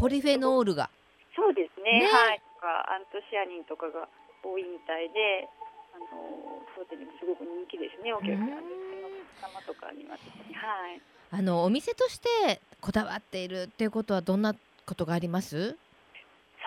[0.00, 0.88] ポリフェノールが。
[1.36, 2.00] そうですね。
[2.00, 2.08] ね。
[2.08, 2.40] はい。
[2.56, 4.08] とかアントシアニンとかが
[4.40, 5.59] 多いみたいで、あ
[6.08, 9.04] の当時にもすごく人気ですねお客さんで、うん。
[9.04, 9.12] お
[9.44, 10.18] 客様とかにはは
[10.94, 11.00] い。
[11.30, 14.54] あのお店としてこだわっているっていうことはどんな
[14.86, 15.76] ことがあります？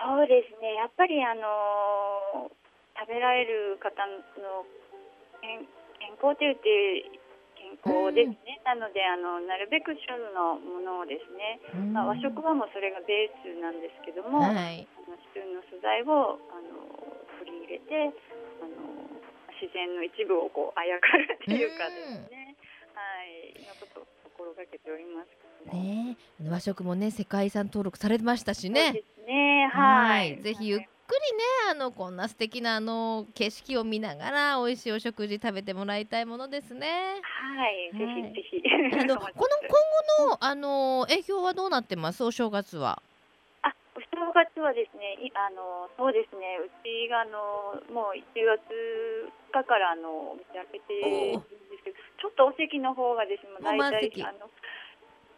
[0.04, 2.52] そうですね、やっぱりあの
[2.92, 4.04] 食べられる方
[4.36, 4.64] の
[5.40, 5.64] 健
[5.96, 7.08] 健康というて
[7.56, 11.60] 健康ですね、なのであのなるべく旬のものをですね、
[11.92, 14.84] まあ、和食はもうそれがベースなんですけども、はい。
[14.84, 16.84] あの旬の素材をあの
[17.40, 18.12] 取り入れて
[19.60, 22.56] 自然の一部をこうあやかるっていうかですね、
[22.94, 25.28] はい、のことを心がけております。
[25.74, 28.92] ねえ和食もね世界遺産登録されましたしね。
[29.26, 30.36] ね、はい。
[30.42, 36.88] ぜひゆっくりねあのこんな素敵なあの景色を見ながら美味しいお食事食べてもらいたいものですね。
[37.22, 39.00] はい、ぜはいひぜひ。
[39.00, 42.22] あの この今後のあの営業はどうなってます？
[42.24, 43.00] お正月は。
[44.14, 48.62] 正月はですね、いあのそうですね、うちがあのもう1月
[49.50, 54.46] 2日からあのお店開けてるんですけど、ちょっとお席の方がですね、大体席あの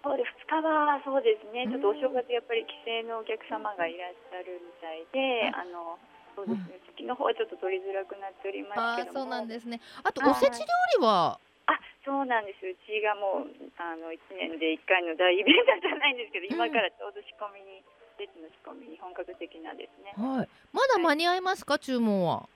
[0.04, 1.72] そうです2日はそうですね、うん。
[1.72, 5.96] ちょっとお正月やっぱり帰省のお客様がいらっしゃるみたいで、ああの
[6.36, 9.24] そうですね、席の方はちょっと取りづらくなっておりますけども。
[9.24, 9.80] ああそうなんですね。
[10.04, 10.30] あとはい。
[10.30, 10.68] おせち料
[11.00, 11.40] 理は？
[11.66, 11.74] あ
[12.06, 13.50] そうなんです、うちがもう
[13.82, 17.82] あの1年で1回の大イベントじゃないんですけど、今からちょうど仕込みに、
[18.16, 20.12] 季節の仕込みに本格的なですね。
[20.16, 21.78] はいまだ間に合いますか？
[21.78, 22.48] 注文は。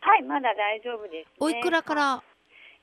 [0.00, 1.32] はい、まだ大丈夫です、ね。
[1.40, 2.22] おいくらから？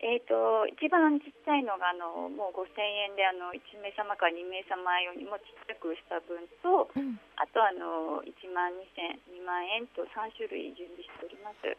[0.04, 2.76] えっ、と一番ちっちゃいのがあのもう5000
[3.08, 11.72] 円であの1名様から2名様用にもちっちゃくした分とうんあとあの1万2000 2万円と3種類準備しております。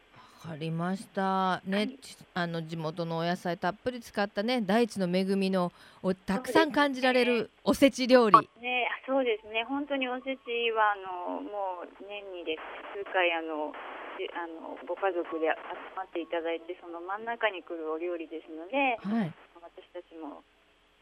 [0.45, 1.63] わかりました。
[1.65, 1.99] ね、はい。
[2.01, 8.37] ちあの地元のお野菜たっぷり使ったね大地の恵みのおたくさん感じられるおせち料理。
[8.61, 9.65] ね、あそうですね。
[9.65, 10.97] 本当におせちはあ
[11.33, 12.61] のもう年にです。
[12.61, 13.73] ね数回あの
[14.21, 19.33] であのご家族で集まっていただいてその真ん中に来るお料理ですので、はい。
[19.59, 20.45] 私たちも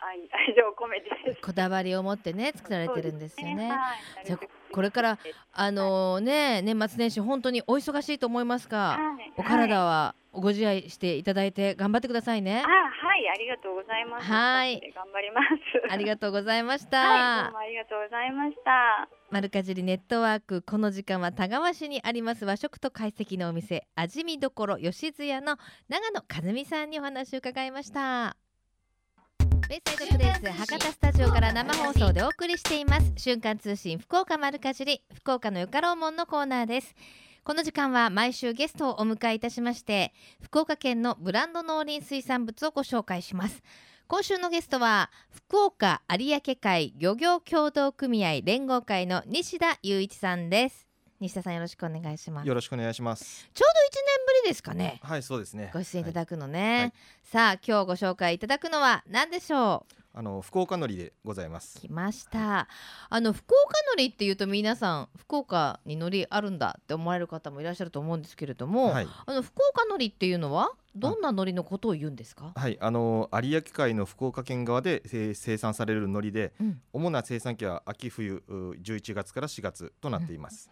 [0.04, 1.10] 愛 愛情を込めて
[1.40, 3.70] こだわりを持ってね作られてるんですよね。
[3.70, 4.26] はい。
[4.26, 4.38] じゃあ
[4.72, 5.18] これから
[5.52, 9.32] あのね年末年始本当にお忙しいと思いますがはい。
[9.36, 12.62] お体はご自愛していただいて頑張ってくださいね。
[12.64, 13.28] あはい。
[13.28, 14.26] ありがとうございます。
[14.26, 14.92] はい。
[14.94, 15.92] 頑張ります。
[15.92, 19.08] ありがとうございましはいどうたもありがとうございました。
[19.30, 25.56] 丸かじりネットワークこの時間は田川市にあります和食と懐石のお店味見どころ吉津屋の
[25.88, 28.36] 長野和美さんにお話を伺いました
[29.72, 33.10] ベイサイドプレイス博多スタジオから生放送でお送りしています。
[33.16, 36.94] 瞬間通信福岡丸かじり福岡のよかろうもんのコーナーです。
[37.42, 43.62] この時間は毎週ゲストをお迎えいたしまして福岡県のブランド農林水産物をご紹介します。
[44.08, 50.91] 今週のゲストは福岡有明海漁業協同組合連合会の西田雄一さんです。
[51.22, 53.48] 西田さんよろしくお願いしますよろしくお願いします。
[53.54, 55.70] ちょうど1年ぶりですかねはい、そうですね。
[55.72, 59.94] ご出演いたはいだくのね、はいさあ今日ご紹介いただくのは何でしょう？
[60.14, 61.78] あの福岡のりでございます。
[61.80, 62.68] 来ました
[63.08, 69.06] あの福岡のりっていうと皆さん福岡にのりあるんだって思われる方もいらっしゃると思うんですけれども、はい。
[69.26, 72.52] あの福岡のりっていうのはどんなのりのことを言うんですか？
[72.56, 80.68] はい、あの有明海の福岡県側でえー生産される海苔で、うん主な生産期は秋冬う11月から4月となっています。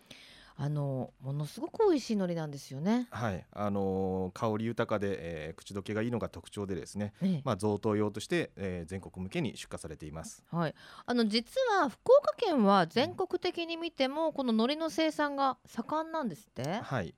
[0.62, 3.09] あのものすごく美味しいのりなんですよね。
[3.11, 7.14] はい、あの香り豊かで、えー口どけがいいのが特徴でですね。
[7.23, 10.44] ねまあ贈答用として、えー全国向けに出荷されています。
[10.51, 10.75] はい、
[11.07, 16.62] あの実は福岡県は全国的に見てもこの海苔の生産が盛んなんですって？
[16.83, 17.14] はい。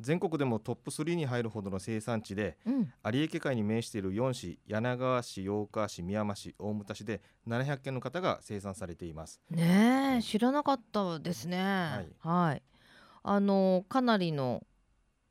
[0.00, 9.40] 全国でもトップ3に入るほどの生産地でうん、有明海に面している4市柳川市八川市宮山市大牟田市で700件の方が生産されています。
[9.50, 12.06] ねえ知らなかったですね。
[12.20, 12.62] はい、
[13.28, 14.62] あのかなりの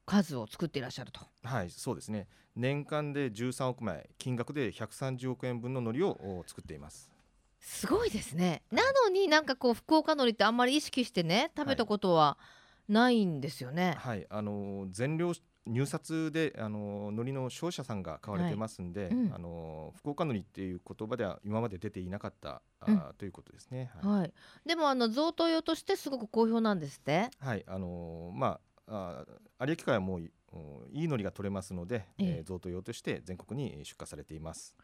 [0.06, 1.22] 数を作っていらっしゃると。
[1.44, 2.28] はい、そうですね。
[2.54, 7.10] 年間で13億枚、金額で130億円分の海苔をお作っています。
[7.62, 8.64] すごいですね。
[8.70, 12.38] なのになんかこう福岡のりってあんまり意識してね食べたことは
[12.90, 13.96] ないんですよね。
[13.98, 15.34] はい、あのー全量
[15.68, 23.92] 入札であのー海苔の商社さんが買われてますんで、はいうんあのー福岡海苔っていう言葉では今まで出ていなかったあうんー、ということですね。
[24.04, 24.34] はい、はい。
[24.66, 27.30] でもあの贈答用としてすごく好評なんですって？
[27.40, 29.26] はい、あのーまあ
[29.60, 34.76] あー有明海はもういうんいい海苔が取れますので、えええー贈答用として全国に出荷されています。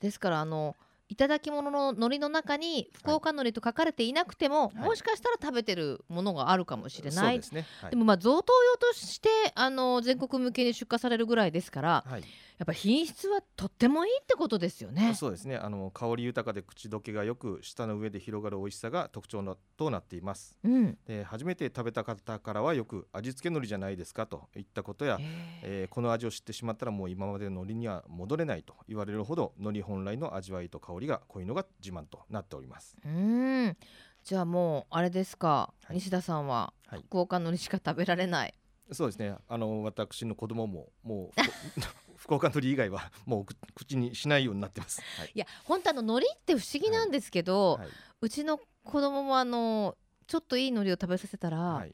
[0.00, 0.82] ですからあのい
[1.14, 7.34] ただき物の海苔の中に福岡海苔と書かれていなくても、はいもしかしたら食べてるものがあるかもしれない。
[7.34, 7.66] そうですね。
[7.80, 12.24] はいでもまあ贈答用としてあの全国向けに出荷されるぐらいですからはい、
[12.58, 15.14] やっぱ品質はとってもいいってことですよね。
[15.14, 15.56] そうですね。
[15.56, 20.56] あの香り豊かで口どけがよく舌の上で広がる美味しさが特徴のとなっています。
[20.62, 20.98] うん。
[21.06, 25.26] で初めて食べた方からはよく味付け海苔じゃないですかといったことや、へえ
[25.62, 32.96] えーこの味を知ってしまったらもう今までの海苔には戻れないと言われるほど海苔本来の味わいと香りが濃いのが自慢となっております。
[33.04, 33.76] うん。
[34.24, 38.54] じゃあもうあれですか、はい西田さんははい福岡海苔しか食べられない。
[38.92, 39.34] そうですね。
[39.48, 45.02] あの私の子供ももうふ福岡海苔以外は もうく口にしないようになってます。
[45.18, 45.32] はい。
[45.34, 47.88] いや本当あの海苔って不思議なんですけど、はい。
[48.20, 49.96] うちの子供もあの
[50.28, 51.92] ちょっといい海苔を食べさせたら、はい。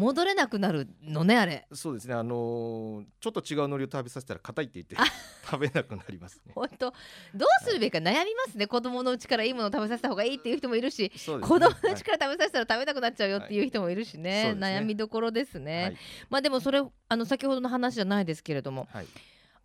[0.00, 1.66] 戻れなくなるのねあれ。
[1.74, 2.14] そうですね。
[2.14, 4.96] あのーちょっと違う海苔を食べさせたら硬いって言って
[5.44, 6.52] 食べなくなりますね。
[6.54, 6.90] 本当。
[7.34, 11.10] どうするべきか悩みますね、子供のうちからいいものを食べさせた方がいいっていう人もいるし、ね。
[11.18, 14.54] 子供のうちから食べさせたら食べたくなっちゃうよっていう人もいるしね,、はい。
[14.54, 14.60] ね。
[14.60, 15.96] 悩みどころですね、はい。
[16.30, 19.06] まあでもそれあの先ほどの話じゃないですけれどもはい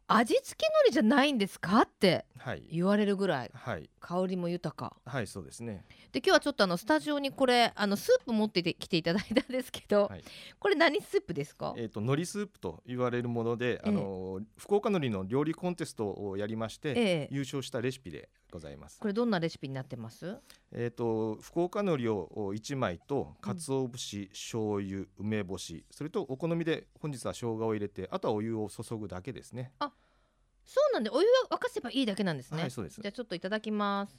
[0.08, 1.82] 味付け海苔じゃないんですか？
[1.82, 2.64] ってはい。
[2.72, 3.52] 言われるぐらい。
[3.54, 3.90] はい。
[4.00, 4.96] 香りも豊か。
[5.04, 5.84] はいそうですね。
[6.12, 10.24] で今日はちょっとあのスタジオにこれあのスープ持ってきていただいたんですけど、はい。
[10.60, 17.28] これ何スープですか、えっ、と海苔スープと言われるもので、あのー福岡海苔の料理コンテストをやりまして、ええ。
[17.32, 19.00] 優勝したレシピでございます。
[19.00, 20.38] これどんなレシピになってます？
[20.72, 29.72] えっ、と福岡海苔を1枚と鰹節、醤油、梅干し、それとお好みで本日は生姜を入れて、あとはお湯を注ぐだけですね。
[29.80, 33.00] そうなんでお湯は沸かせばいいだけなんですね、はいそうです。
[33.00, 34.16] じゃあちょっといただきます。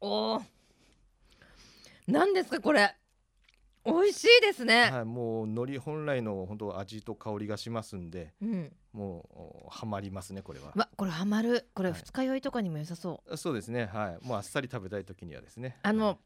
[0.00, 0.42] おお
[2.08, 2.96] 何ですかこれ？
[3.86, 8.72] 美味しいですね、はい、もう海苔本来の本当味と香りがしますんでうん。
[8.92, 10.72] もうハマりますねこれは。
[10.74, 11.68] わこれハマる。
[11.74, 11.98] これはい。
[11.98, 14.26] 二日酔いとかにも良さそう、そうですねはい。
[14.26, 15.78] もうあっさり食べたい時にはですね。
[15.82, 16.18] あの、はい。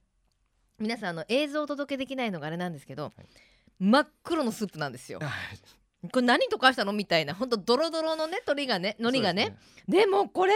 [0.79, 3.13] 皆さんあの映像をお届けできないのがあれなんですけど、はい。
[3.79, 5.19] 真っ黒のスープなんですよ。
[5.19, 6.09] はい。
[6.09, 9.57] これ何溶かしたのみたいなほんとドロドロのね鶏がね海苔がね。
[9.87, 10.55] ですでもこれ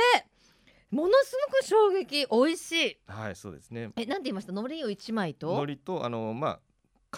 [0.90, 2.98] ものすごく衝撃美味しい。
[3.06, 3.90] はいそうですね。
[3.96, 4.52] えなんて言いました？
[4.52, 5.50] 海苔を一枚と？
[5.50, 6.60] 海苔とあのまあ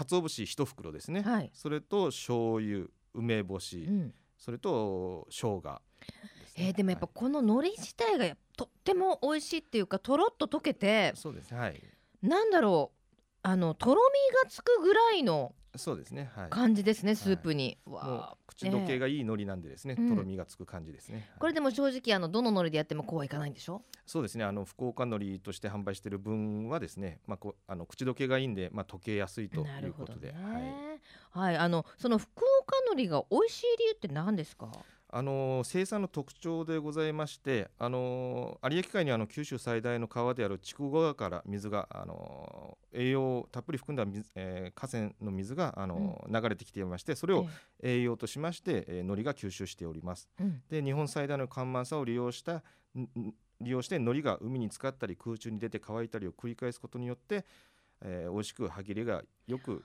[0.04, 4.14] 鰹節一袋ですね、はい、それと醤油梅干し、うん。
[4.36, 11.58] それと生姜ですね、えーでもやっぱはこの海苔自体がとっても美味しいっていうかとろっと溶けていそうですね。
[11.58, 11.82] はい。
[12.22, 12.96] なんだろう。
[13.42, 16.50] あのとろみがつくぐらいのそうですねはい。
[16.50, 17.78] 感じですね、スープに。
[17.86, 18.36] もうわあ。
[18.46, 20.08] 口どけがいい海苔なんでですね、うん。
[20.08, 23.82] とろみがつく感じですね、これでも正直あのどの海苔でやってもこうはいかないんでしょ？
[24.06, 30.34] そうですねあの福岡海苔として販売している分はですね、まあ、こうあの口どけがいいんで、まあ、溶けやすいとないうことで、ね
[31.32, 32.30] はい、はい、あのその福
[32.62, 34.70] 岡海苔が美味しい理由って何ですか？
[35.08, 47.46] あの生産の特徴でございましてあの有明海にあの九州最大の川である筑後川から水があの栄養をたっぷり含んだ水、えー河川の水があの、流れてきていましてそれを
[47.82, 50.28] 栄養としまして、えー海苔が吸収しております。
[50.40, 50.62] ええうん。
[50.68, 52.62] で日本最大の干満差を利用した
[52.94, 57.44] んん利用して海苔が海に浸かったり空中に出て乾いたりを繰り返すことによって、
[58.02, 59.78] えー、美味しく歯切れがよくいい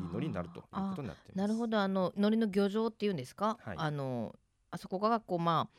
[0.00, 1.32] 海苔になるということになって。
[1.34, 4.34] なるほどあの海苔の漁場っていうんですか、はいあの
[4.70, 5.78] あそこがこうまあ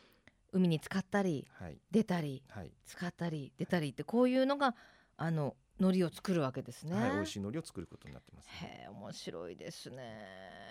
[0.53, 4.75] 海に浸かったりはい出たりはい、使ったり出たりってこういうのが
[5.17, 6.95] あの海苔を作るわけですね。
[6.95, 8.49] はい、美味しい海苔を作ることになってます。
[8.63, 9.97] へえ面白いですね。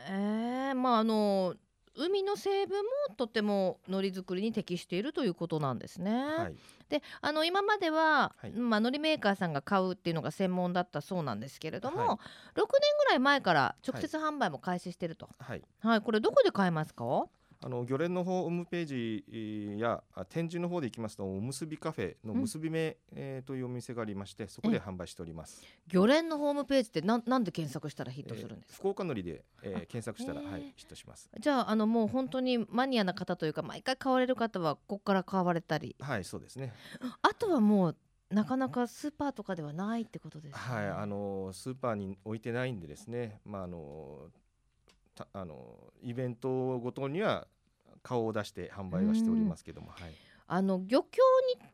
[0.09, 1.55] えー、まああの
[1.97, 6.13] 海の成分もとても海苔作りに適しているということなんですね。
[6.13, 6.55] はい、
[6.89, 12.69] であの今までは、はいまあ、海苔メーカーさんが買うっていうのが専門だったそうなんですけれども、はい6年
[12.99, 15.29] ぐらい前から直接販売も開始してると。
[15.39, 17.27] はい、はい、これどこで買えますか？
[17.67, 25.67] あの漁連のホームページえーやあ展示の方で行きますとおむすびカフェのうん結び目、えーというお店がありましてそこで販売しております。
[25.89, 28.73] 漁連のホームページってなんなんで検索したらヒットするんですか？
[28.75, 31.29] えー福岡のりで、えー検索したら、はい、ヒットします。
[31.41, 36.73] じゃああのもう本当にマニアな方というか毎回買われる方はここから買われたりはい、そうですね。
[37.21, 37.97] あとはもう
[38.31, 40.57] なかなかスーパーとかではないってことですね。
[40.57, 44.29] はい、あのスーパーに置いてないんでですね、まああの
[45.17, 47.49] たあのイベントごとには
[48.07, 50.15] 顔を出して販売はしておりますけども、はい。
[50.47, 51.23] あの漁協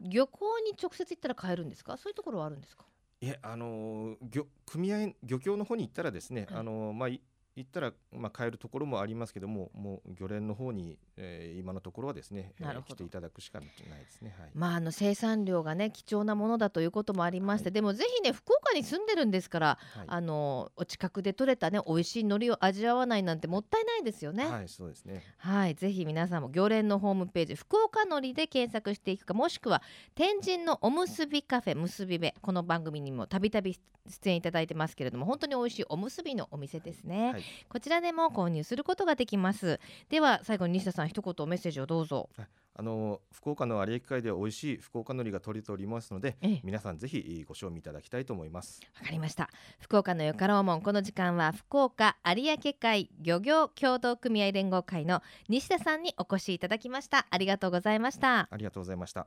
[0.00, 1.98] に漁港に直接行ったら買えるんですか？
[1.98, 2.86] そういうところはあるんですか？
[3.20, 7.20] いえ、あの漁組合漁協の方に行ったらですね、はいあのまあい
[7.54, 14.34] 行ったらまあ買えるところもありますけども、もう漁連の方に、えー今のところはですね、えー来ていただくしかないですね。
[14.38, 14.50] はい。
[14.54, 24.46] まああの生産量がね貴重なものだということもありまして、はいでもぜひね福岡に住んでるんですから、はいあのお近くで採れたね美味しい海苔を味わわないなんてもったいないですよね。
[24.46, 25.22] はい、そうですね。
[25.38, 29.82] はい、ぜひ皆さんも漁連のホームページ福岡のりで検索していくかもしくは
[30.14, 33.78] 天神のおむすびカフェむすびべこの番組にもたびたび
[34.08, 37.41] 出演いただいてますけれども本当に美味しいおむすびのお店ですね、はい。
[37.68, 39.80] こちらでも購入することができます。
[40.08, 42.28] では最後に西田さん一言メッセージをどうぞ。
[42.74, 46.60] あの福岡の有明海では美味しい福岡のりが取れておりますので、ええ。
[46.64, 48.80] 皆さんぜひご賞味いただきたいと思います。
[48.98, 49.50] わかりました。
[49.78, 50.82] 福岡のよかろうもん。
[50.82, 57.26] この時間は福岡有明海漁業協同組合連合会の西田さんにお越しいただきました。
[57.28, 58.48] ありがとうございました。
[58.50, 59.26] ありがとうございました。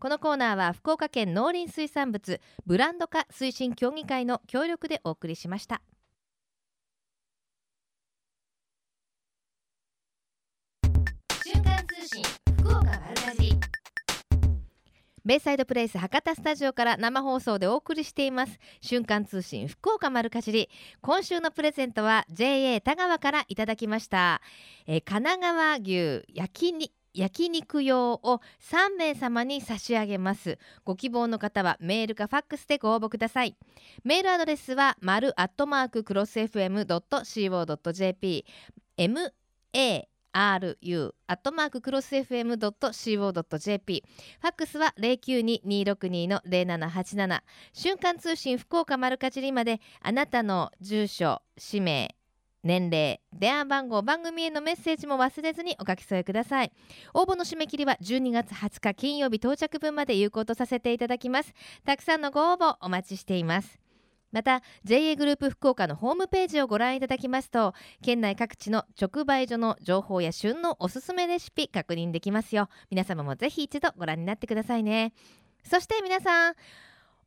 [0.00, 5.82] このコーナーは福岡県農林水産物ブランド化推進協議会の協力でお送りしました
[12.08, 12.22] 信
[12.62, 13.54] 福岡丸かじ
[15.26, 18.58] ベイサイドプレイス博多スタジオから生放送でお送りしています。
[18.80, 20.70] 瞬間通信福岡丸かじり。
[21.02, 24.40] 今週のプレゼントは JA 田川からいただきました、
[24.86, 28.40] えー神奈川牛焼きに焼肉用を
[28.70, 30.56] 3名様に差し上げます。
[30.86, 33.54] ご希望の方はメールかファックスでご応募ください。
[34.02, 38.46] メールアドレスは丸アットマーククロス FM.co.jp
[38.96, 39.34] m
[39.74, 40.08] a
[40.38, 44.04] ru アットマーククロス FM.co.jp
[44.40, 47.40] ファックスは092-262-0787
[47.72, 52.14] 瞬間通信福岡丸かじりまであなたの住所氏名
[52.62, 56.72] 年齢電話番号番組へのメッセージも忘れずにお書き添えください。
[57.14, 61.54] 応募の締め切りは12月20日金曜日到着分まで有効とさせていただきます。
[61.84, 63.78] たくさんのご応募お待ちしています。
[64.32, 72.68] また JA グループ福岡のホームページをご覧いただきますと県内各地の直売所の情報や旬のおすすめレシピ確認できますよ。
[72.90, 75.12] 皆様もぜひ一度ご覧になってくださいね。
[75.64, 76.54] そして皆さん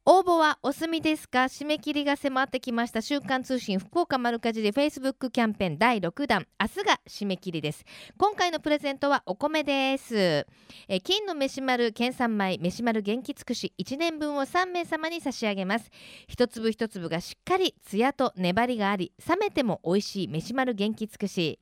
[0.04, 6.48] 応募はお済みですか締め切りが迫ってきました週刊通信福岡丸かじり Facebook キャンペーン第6弾。
[6.60, 7.86] 明日が締め切りです。
[8.18, 10.48] 今回のプレゼントはお米です。
[10.88, 15.92] え金の飯丸県産米飯丸元気尽くし1年分を3名様に差し上げます。
[16.28, 21.60] 一粒一粒がしっかりツヤと粘りがあり冷めても美味しい飯丸元気尽くし。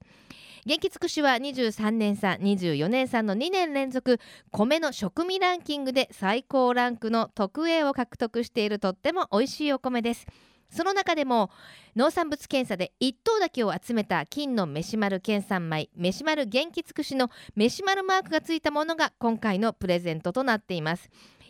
[0.70, 4.20] 元気尽くしは23年産24年産の2年連続
[4.52, 10.28] 米の食味ランキングで最高ランクの特 A を獲得しているとっても美味しいお米です。
[10.70, 11.50] その中でも
[11.96, 21.10] 農産物検査で1等だけを集めた金の飯丸県産米飯丸元気尽くしの飯丸マークがついたものが今回のプレゼントとなっています。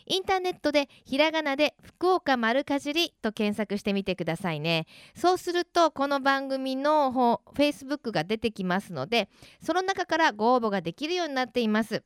[0.09, 4.87] インターネットでひらがなで福岡丸かじりと検索してみてくださいね。
[5.15, 9.29] そうするとこの番組のフェイスブックが出てきますので
[9.61, 12.03] その中からご応募ができるようになっています。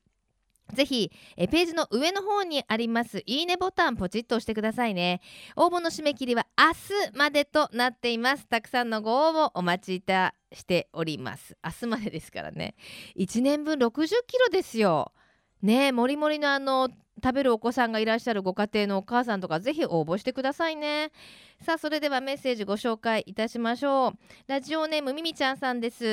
[0.73, 5.21] ぜひえページの上の方にありますいいねボタンポチッと押してくださいね。
[5.55, 6.73] 応募の締め切りは明
[7.11, 8.47] 日までとなっています。
[8.47, 11.57] たくさんのご応募お待ちいたしております。
[11.63, 12.75] 明日までですからね。
[13.17, 15.13] 1年分60キロですよ。
[15.61, 16.89] ねえもりもりのあの
[17.23, 21.11] 食べるお子さんがいらっしゃるご家庭のお母さんとかぜひ応募してくださいね。
[21.61, 24.13] さあそれではメッセージご紹介いたしましょう。
[24.47, 26.05] ラジオネームみみちゃんさんです、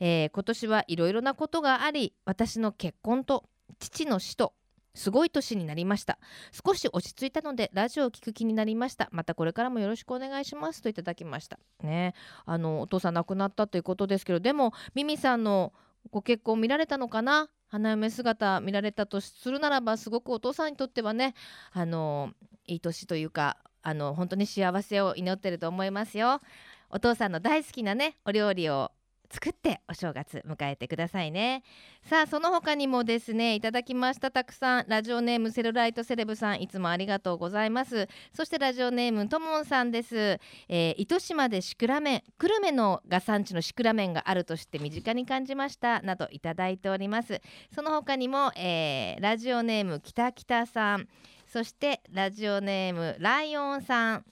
[0.00, 3.44] えー、今年はいろいろなことがあり私の結婚と
[3.78, 4.54] 父の死と
[4.94, 6.18] すごい年になりました。
[6.66, 9.08] 少し落ち着いたのでラジオを聞く気になりました。
[9.12, 10.82] またこれからもよろしくお願いします。
[10.82, 11.58] といただきました。
[11.82, 12.14] ね。
[12.46, 15.72] あのお父さん亡くなったということですけどでもミミさんの
[16.10, 17.50] ご結婚見られたのかな？
[17.70, 21.34] 花嫁姿見られたとするならばすごくお父さんにとってはね
[21.72, 22.32] あの
[22.66, 26.40] いい年というかあの本当に幸せを祈ってると思いますよ。
[26.90, 28.90] お父さんの大好きなねお料理を
[29.30, 31.62] 作ってお正月迎えてくださいね。
[32.02, 38.08] さあその他にもですねいただきましたたくさんラジオネームセルライトセレブさんいつもありがとうございます。
[38.34, 47.40] そしてラジオネームともんさんです、えー、糸島でシクラメン久留米のが産地のシクラメンがあるとして身近に感じましたなどいただいております。
[47.74, 51.06] その他にも、えー、ラジオネームきたきたさん。
[51.46, 54.24] そしてラジオネームライオンさん。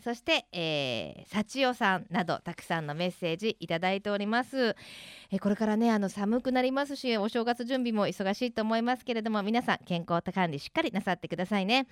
[0.00, 4.76] そして、えー、幸代さんなどたくさんのメッセージいただいております、
[5.30, 11.86] えー、これからねあの寒くなりますしお正月準備も忙しいと思いますけれども皆さん健康管理しっかりなさってくださいね。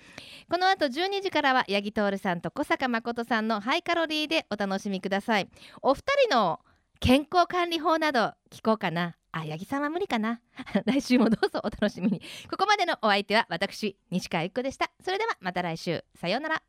[0.49, 5.49] この後12時からは八木徹さんと小坂誠さんのハイカロリーでお楽しみください。
[5.81, 6.59] お二人の
[6.99, 9.15] 健康管理法など聞こうかな？
[9.31, 10.41] あ、八木さんは無理かな？
[10.85, 12.21] 来週もどうぞお楽しみに。
[12.49, 14.91] ここまでのお相手は私西川由紀子でした。
[15.03, 16.03] それではまた来週。
[16.15, 16.68] さようなら。